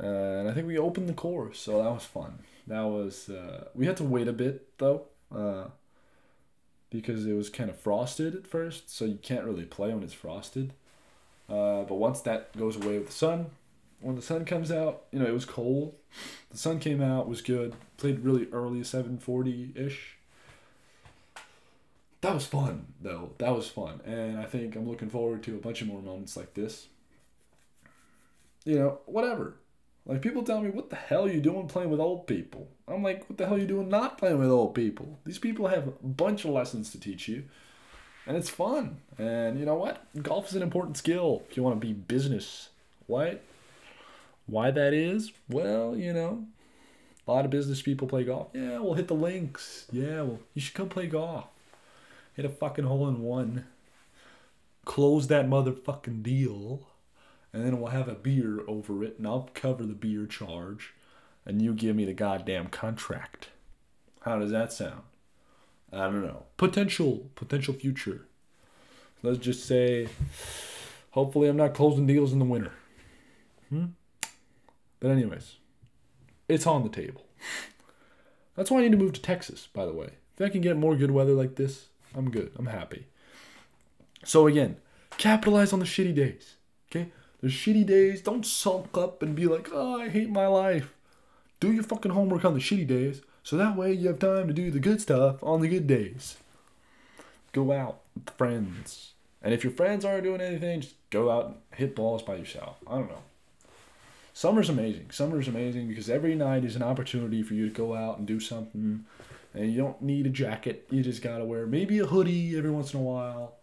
Uh, 0.00 0.06
and 0.06 0.48
I 0.48 0.52
think 0.52 0.66
we 0.66 0.78
opened 0.78 1.08
the 1.08 1.14
course, 1.14 1.58
so 1.58 1.82
that 1.82 1.90
was 1.90 2.04
fun. 2.04 2.38
That 2.68 2.82
was 2.82 3.28
uh, 3.28 3.68
we 3.74 3.86
had 3.86 3.96
to 3.96 4.04
wait 4.04 4.28
a 4.28 4.32
bit 4.32 4.78
though, 4.78 5.06
uh, 5.34 5.64
because 6.90 7.26
it 7.26 7.32
was 7.32 7.50
kind 7.50 7.68
of 7.68 7.76
frosted 7.80 8.36
at 8.36 8.46
first, 8.46 8.94
so 8.94 9.04
you 9.04 9.18
can't 9.20 9.44
really 9.44 9.64
play 9.64 9.92
when 9.92 10.04
it's 10.04 10.12
frosted. 10.12 10.72
Uh, 11.48 11.82
but 11.82 11.94
once 11.94 12.20
that 12.20 12.56
goes 12.56 12.76
away 12.76 12.98
with 12.98 13.06
the 13.06 13.12
sun, 13.12 13.46
when 14.00 14.16
the 14.16 14.22
sun 14.22 14.44
comes 14.44 14.70
out, 14.70 15.04
you 15.10 15.18
know, 15.18 15.26
it 15.26 15.34
was 15.34 15.44
cold. 15.44 15.94
The 16.50 16.58
sun 16.58 16.78
came 16.78 17.02
out, 17.02 17.28
was 17.28 17.42
good. 17.42 17.74
Played 17.96 18.20
really 18.20 18.48
early, 18.52 18.82
740 18.84 19.72
ish. 19.74 20.16
That 22.20 22.34
was 22.34 22.46
fun, 22.46 22.86
though. 23.00 23.32
That 23.38 23.54
was 23.54 23.68
fun. 23.68 24.00
And 24.04 24.38
I 24.38 24.44
think 24.44 24.74
I'm 24.74 24.88
looking 24.88 25.10
forward 25.10 25.42
to 25.44 25.54
a 25.54 25.60
bunch 25.60 25.82
of 25.82 25.88
more 25.88 26.02
moments 26.02 26.36
like 26.36 26.54
this. 26.54 26.86
You 28.64 28.78
know, 28.78 28.98
whatever. 29.06 29.54
Like, 30.04 30.22
people 30.22 30.42
tell 30.42 30.60
me, 30.60 30.70
what 30.70 30.90
the 30.90 30.96
hell 30.96 31.26
are 31.26 31.30
you 31.30 31.40
doing 31.40 31.68
playing 31.68 31.90
with 31.90 32.00
old 32.00 32.26
people? 32.26 32.68
I'm 32.88 33.02
like, 33.02 33.28
what 33.28 33.36
the 33.36 33.46
hell 33.46 33.56
are 33.56 33.60
you 33.60 33.66
doing 33.66 33.88
not 33.88 34.18
playing 34.18 34.38
with 34.38 34.48
old 34.48 34.74
people? 34.74 35.18
These 35.24 35.38
people 35.38 35.68
have 35.68 35.86
a 35.86 35.90
bunch 35.90 36.44
of 36.44 36.50
lessons 36.50 36.90
to 36.92 37.00
teach 37.00 37.28
you. 37.28 37.44
And 38.26 38.36
it's 38.36 38.50
fun. 38.50 38.98
And 39.18 39.58
you 39.58 39.64
know 39.64 39.74
what? 39.74 40.04
Golf 40.22 40.48
is 40.48 40.54
an 40.54 40.62
important 40.62 40.96
skill 40.96 41.44
if 41.48 41.56
you 41.56 41.62
want 41.62 41.80
to 41.80 41.86
be 41.86 41.92
business. 41.92 42.70
What? 43.06 43.42
Why 44.48 44.70
that 44.70 44.94
is? 44.94 45.30
Well, 45.48 45.94
you 45.94 46.12
know, 46.12 46.46
a 47.26 47.30
lot 47.30 47.44
of 47.44 47.50
business 47.50 47.82
people 47.82 48.08
play 48.08 48.24
golf. 48.24 48.48
Yeah, 48.54 48.78
we'll 48.78 48.94
hit 48.94 49.06
the 49.08 49.14
links. 49.14 49.86
Yeah, 49.92 50.22
well, 50.22 50.40
you 50.54 50.62
should 50.62 50.74
come 50.74 50.88
play 50.88 51.06
golf. 51.06 51.44
Hit 52.34 52.46
a 52.46 52.48
fucking 52.48 52.86
hole 52.86 53.06
in 53.08 53.20
one. 53.22 53.66
Close 54.86 55.26
that 55.26 55.48
motherfucking 55.48 56.22
deal. 56.22 56.86
And 57.52 57.64
then 57.64 57.78
we'll 57.78 57.90
have 57.90 58.08
a 58.08 58.14
beer 58.14 58.60
over 58.66 59.04
it, 59.04 59.16
and 59.18 59.26
I'll 59.26 59.50
cover 59.52 59.84
the 59.84 59.94
beer 59.94 60.26
charge. 60.26 60.94
And 61.44 61.60
you 61.60 61.74
give 61.74 61.94
me 61.94 62.06
the 62.06 62.14
goddamn 62.14 62.68
contract. 62.68 63.48
How 64.22 64.38
does 64.38 64.50
that 64.50 64.72
sound? 64.72 65.02
I 65.92 66.04
don't 66.04 66.24
know. 66.24 66.44
Potential, 66.56 67.30
potential 67.34 67.74
future. 67.74 68.26
Let's 69.22 69.38
just 69.38 69.66
say, 69.66 70.08
hopefully, 71.10 71.48
I'm 71.48 71.56
not 71.56 71.74
closing 71.74 72.06
deals 72.06 72.32
in 72.32 72.38
the 72.38 72.44
winter. 72.44 72.72
Hmm? 73.68 73.86
But, 75.00 75.10
anyways, 75.10 75.56
it's 76.48 76.66
on 76.66 76.82
the 76.82 76.88
table. 76.88 77.24
That's 78.56 78.70
why 78.70 78.78
I 78.78 78.82
need 78.82 78.92
to 78.92 78.98
move 78.98 79.12
to 79.12 79.22
Texas, 79.22 79.68
by 79.72 79.86
the 79.86 79.92
way. 79.92 80.10
If 80.36 80.46
I 80.46 80.48
can 80.48 80.60
get 80.60 80.76
more 80.76 80.96
good 80.96 81.10
weather 81.10 81.32
like 81.32 81.56
this, 81.56 81.86
I'm 82.14 82.30
good. 82.30 82.52
I'm 82.56 82.66
happy. 82.66 83.06
So 84.24 84.46
again, 84.46 84.76
capitalize 85.16 85.72
on 85.72 85.78
the 85.78 85.84
shitty 85.84 86.14
days. 86.14 86.56
Okay? 86.90 87.10
The 87.40 87.48
shitty 87.48 87.86
days, 87.86 88.20
don't 88.20 88.44
sulk 88.44 88.96
up 88.98 89.22
and 89.22 89.36
be 89.36 89.46
like, 89.46 89.68
oh, 89.72 90.00
I 90.00 90.08
hate 90.08 90.30
my 90.30 90.46
life. 90.46 90.92
Do 91.60 91.72
your 91.72 91.84
fucking 91.84 92.12
homework 92.12 92.44
on 92.44 92.54
the 92.54 92.60
shitty 92.60 92.86
days, 92.86 93.22
so 93.42 93.56
that 93.56 93.76
way 93.76 93.92
you 93.92 94.08
have 94.08 94.18
time 94.18 94.48
to 94.48 94.54
do 94.54 94.70
the 94.70 94.80
good 94.80 95.00
stuff 95.00 95.42
on 95.42 95.60
the 95.60 95.68
good 95.68 95.86
days. 95.86 96.36
Go 97.52 97.72
out 97.72 98.00
with 98.14 98.30
friends. 98.30 99.12
And 99.42 99.54
if 99.54 99.62
your 99.62 99.72
friends 99.72 100.04
aren't 100.04 100.24
doing 100.24 100.40
anything, 100.40 100.80
just 100.80 100.96
go 101.10 101.30
out 101.30 101.46
and 101.46 101.54
hit 101.74 101.94
balls 101.94 102.22
by 102.22 102.36
yourself. 102.36 102.76
I 102.86 102.96
don't 102.96 103.08
know. 103.08 103.22
Summer's 104.38 104.68
amazing. 104.68 105.10
Summer's 105.10 105.48
amazing 105.48 105.88
because 105.88 106.08
every 106.08 106.36
night 106.36 106.64
is 106.64 106.76
an 106.76 106.82
opportunity 106.84 107.42
for 107.42 107.54
you 107.54 107.68
to 107.68 107.74
go 107.74 107.96
out 107.96 108.18
and 108.18 108.24
do 108.24 108.38
something 108.38 109.04
and 109.52 109.72
you 109.72 109.76
don't 109.76 110.00
need 110.00 110.26
a 110.26 110.30
jacket. 110.30 110.86
You 110.90 111.02
just 111.02 111.22
gotta 111.22 111.44
wear 111.44 111.66
maybe 111.66 111.98
a 111.98 112.06
hoodie 112.06 112.56
every 112.56 112.70
once 112.70 112.94
in 112.94 113.00
a 113.00 113.02
while. 113.02 113.54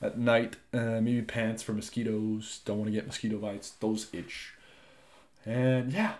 At 0.00 0.16
night, 0.16 0.56
uh, 0.72 1.02
maybe 1.02 1.20
pants 1.20 1.62
for 1.62 1.74
mosquitoes. 1.74 2.60
Don't 2.64 2.78
want 2.78 2.88
to 2.88 2.92
get 2.92 3.06
mosquito 3.06 3.36
bites; 3.36 3.68
those 3.80 4.06
itch. 4.14 4.54
And 5.44 5.92
yeah, 5.92 6.14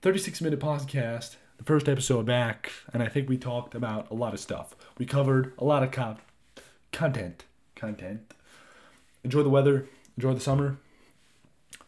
thirty-six 0.00 0.40
minute 0.40 0.58
podcast. 0.58 1.36
The 1.58 1.64
first 1.64 1.90
episode 1.90 2.24
back, 2.24 2.72
and 2.94 3.02
I 3.02 3.08
think 3.08 3.28
we 3.28 3.36
talked 3.36 3.74
about 3.74 4.10
a 4.10 4.14
lot 4.14 4.32
of 4.32 4.40
stuff. 4.40 4.74
We 4.96 5.04
covered 5.04 5.52
a 5.58 5.64
lot 5.66 5.82
of 5.82 5.90
co- 5.90 6.16
content. 6.92 7.44
Content. 7.74 8.32
Enjoy 9.22 9.42
the 9.42 9.50
weather. 9.50 9.86
Enjoy 10.16 10.32
the 10.32 10.40
summer. 10.40 10.78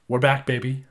We're 0.06 0.18
back, 0.18 0.44
baby. 0.44 0.84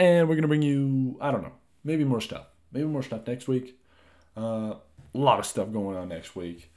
And 0.00 0.30
we're 0.30 0.34
gonna 0.34 0.48
bring 0.48 0.62
you, 0.62 1.18
I 1.20 1.30
don't 1.30 1.42
know, 1.42 1.52
maybe 1.84 2.04
more 2.04 2.22
stuff. 2.22 2.46
Maybe 2.72 2.86
more 2.86 3.02
stuff 3.02 3.26
next 3.26 3.46
week. 3.46 3.78
Uh, 4.34 4.76
a 5.14 5.18
lot 5.18 5.38
of 5.38 5.44
stuff 5.44 5.70
going 5.70 5.94
on 5.94 6.08
next 6.08 6.34
week. 6.34 6.72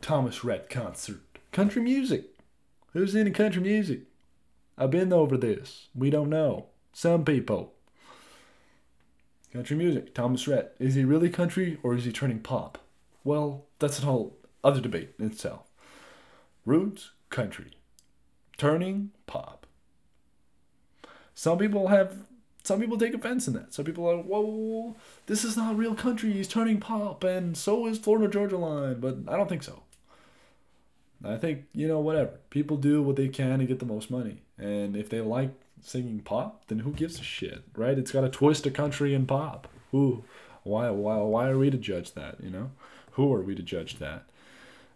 Thomas 0.00 0.44
Rhett 0.44 0.70
concert. 0.70 1.20
Country 1.50 1.82
music. 1.82 2.26
Who's 2.92 3.16
into 3.16 3.32
country 3.32 3.60
music? 3.60 4.02
I've 4.78 4.92
been 4.92 5.12
over 5.12 5.36
this. 5.36 5.88
We 5.96 6.10
don't 6.10 6.30
know. 6.30 6.66
Some 6.92 7.24
people. 7.24 7.74
Country 9.52 9.76
music. 9.76 10.14
Thomas 10.14 10.46
Rhett. 10.46 10.76
Is 10.78 10.94
he 10.94 11.04
really 11.04 11.28
country 11.28 11.76
or 11.82 11.96
is 11.96 12.04
he 12.04 12.12
turning 12.12 12.38
pop? 12.38 12.78
Well, 13.24 13.66
that's 13.80 13.98
a 13.98 14.02
whole 14.02 14.38
other 14.62 14.80
debate 14.80 15.14
in 15.18 15.26
itself. 15.26 15.62
Roots, 16.64 17.10
country. 17.30 17.72
Turning 18.56 19.10
pop. 19.26 19.66
Some 21.34 21.58
people 21.58 21.88
have 21.88 22.26
some 22.62 22.80
people 22.80 22.98
take 22.98 23.14
offense 23.14 23.48
in 23.48 23.54
that. 23.54 23.72
Some 23.72 23.84
people 23.84 24.08
are, 24.08 24.18
whoa, 24.18 24.96
this 25.26 25.44
is 25.44 25.56
not 25.56 25.76
real 25.76 25.94
country. 25.94 26.32
He's 26.32 26.48
turning 26.48 26.80
pop, 26.80 27.24
and 27.24 27.56
so 27.56 27.86
is 27.86 27.98
Florida 27.98 28.28
Georgia 28.28 28.58
Line. 28.58 29.00
But 29.00 29.18
I 29.28 29.36
don't 29.36 29.48
think 29.48 29.62
so. 29.62 29.82
I 31.24 31.36
think 31.36 31.64
you 31.74 31.86
know 31.86 32.00
whatever. 32.00 32.38
People 32.50 32.76
do 32.76 33.02
what 33.02 33.16
they 33.16 33.28
can 33.28 33.58
to 33.58 33.66
get 33.66 33.78
the 33.78 33.86
most 33.86 34.10
money, 34.10 34.42
and 34.58 34.96
if 34.96 35.08
they 35.08 35.20
like 35.20 35.50
singing 35.82 36.20
pop, 36.20 36.66
then 36.68 36.80
who 36.80 36.92
gives 36.92 37.18
a 37.18 37.22
shit, 37.22 37.62
right? 37.76 37.98
It's 37.98 38.12
got 38.12 38.24
a 38.24 38.28
twist 38.28 38.66
of 38.66 38.72
country 38.72 39.14
and 39.14 39.26
pop. 39.26 39.68
Who, 39.90 40.24
why, 40.62 40.90
why, 40.90 41.16
why 41.16 41.48
are 41.48 41.58
we 41.58 41.70
to 41.70 41.78
judge 41.78 42.12
that? 42.12 42.36
You 42.42 42.50
know, 42.50 42.70
who 43.12 43.32
are 43.34 43.42
we 43.42 43.54
to 43.54 43.62
judge 43.62 43.98
that? 43.98 44.24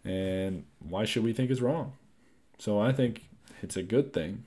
And 0.04 0.64
why 0.80 1.04
should 1.04 1.24
we 1.24 1.32
think 1.32 1.50
it's 1.50 1.60
wrong? 1.60 1.94
So 2.58 2.78
I 2.78 2.92
think 2.92 3.24
it's 3.62 3.76
a 3.76 3.82
good 3.82 4.12
thing 4.12 4.44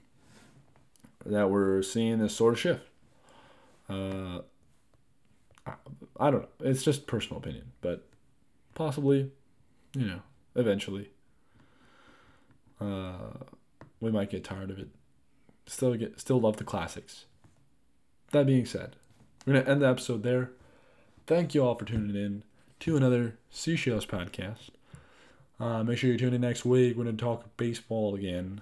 that 1.26 1.50
we're 1.50 1.82
seeing 1.82 2.20
this 2.20 2.36
sort 2.36 2.54
of 2.54 2.60
shift. 2.60 2.82
Uh, 3.90 4.42
I, 5.66 5.74
I 6.20 6.32
don't 6.32 6.42
know. 6.42 6.48
It's 6.62 6.84
just 6.84 7.08
personal 7.08 7.38
opinion, 7.40 7.72
but 7.82 8.08
possibly, 8.76 9.32
you 9.94 10.08
know, 10.08 10.20
eventually, 10.56 11.10
uh, 12.80 13.34
we 14.00 14.12
might 14.12 14.30
get 14.30 14.44
tired 14.44 14.70
of 14.70 14.80
it. 14.80 14.90
Still 15.66 15.96
get, 15.96 16.20
still 16.20 16.40
love 16.40 16.58
the 16.58 16.64
classics. 16.64 17.26
That 18.32 18.46
being 18.46 18.66
said, 18.66 18.96
we're 19.46 19.54
gonna 19.54 19.70
end 19.70 19.82
the 19.82 19.88
episode 19.88 20.24
there. 20.24 20.52
Thank 21.26 21.56
you 21.56 21.64
all 21.64 21.76
for 21.76 21.86
tuning 21.86 22.16
in 22.16 22.44
to 22.82 22.98
another 22.98 23.38
Seashells 23.50 24.06
podcast. 24.06 24.70
Uh, 25.60 25.84
make 25.84 25.98
sure 25.98 26.12
you 26.12 26.18
tune 26.18 26.34
in 26.34 26.42
next 26.42 26.66
week. 26.66 26.96
We're 26.96 27.06
gonna 27.06 27.18
talk 27.18 27.58
baseball 27.58 28.16
again. 28.16 28.62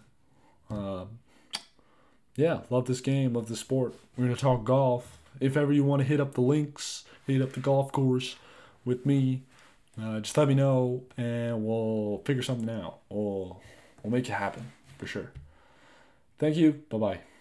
Uh, 0.69 1.05
yeah, 2.35 2.61
love 2.69 2.85
this 2.85 3.01
game, 3.01 3.33
love 3.33 3.47
the 3.47 3.55
sport. 3.55 3.93
We're 4.17 4.25
gonna 4.25 4.35
talk 4.35 4.63
golf. 4.63 5.17
If 5.39 5.57
ever 5.57 5.73
you 5.73 5.83
want 5.83 6.01
to 6.01 6.07
hit 6.07 6.19
up 6.19 6.33
the 6.33 6.41
links, 6.41 7.05
hit 7.27 7.41
up 7.41 7.53
the 7.53 7.59
golf 7.59 7.91
course 7.91 8.35
with 8.85 9.05
me, 9.05 9.43
uh, 10.01 10.19
just 10.19 10.37
let 10.37 10.47
me 10.47 10.53
know 10.53 11.03
and 11.17 11.65
we'll 11.65 12.21
figure 12.25 12.43
something 12.43 12.69
out. 12.69 12.99
We'll 13.09 13.61
we'll 14.03 14.11
make 14.11 14.27
it 14.27 14.33
happen 14.33 14.71
for 14.97 15.07
sure. 15.07 15.31
Thank 16.37 16.57
you. 16.57 16.83
Bye 16.89 16.97
bye. 16.97 17.34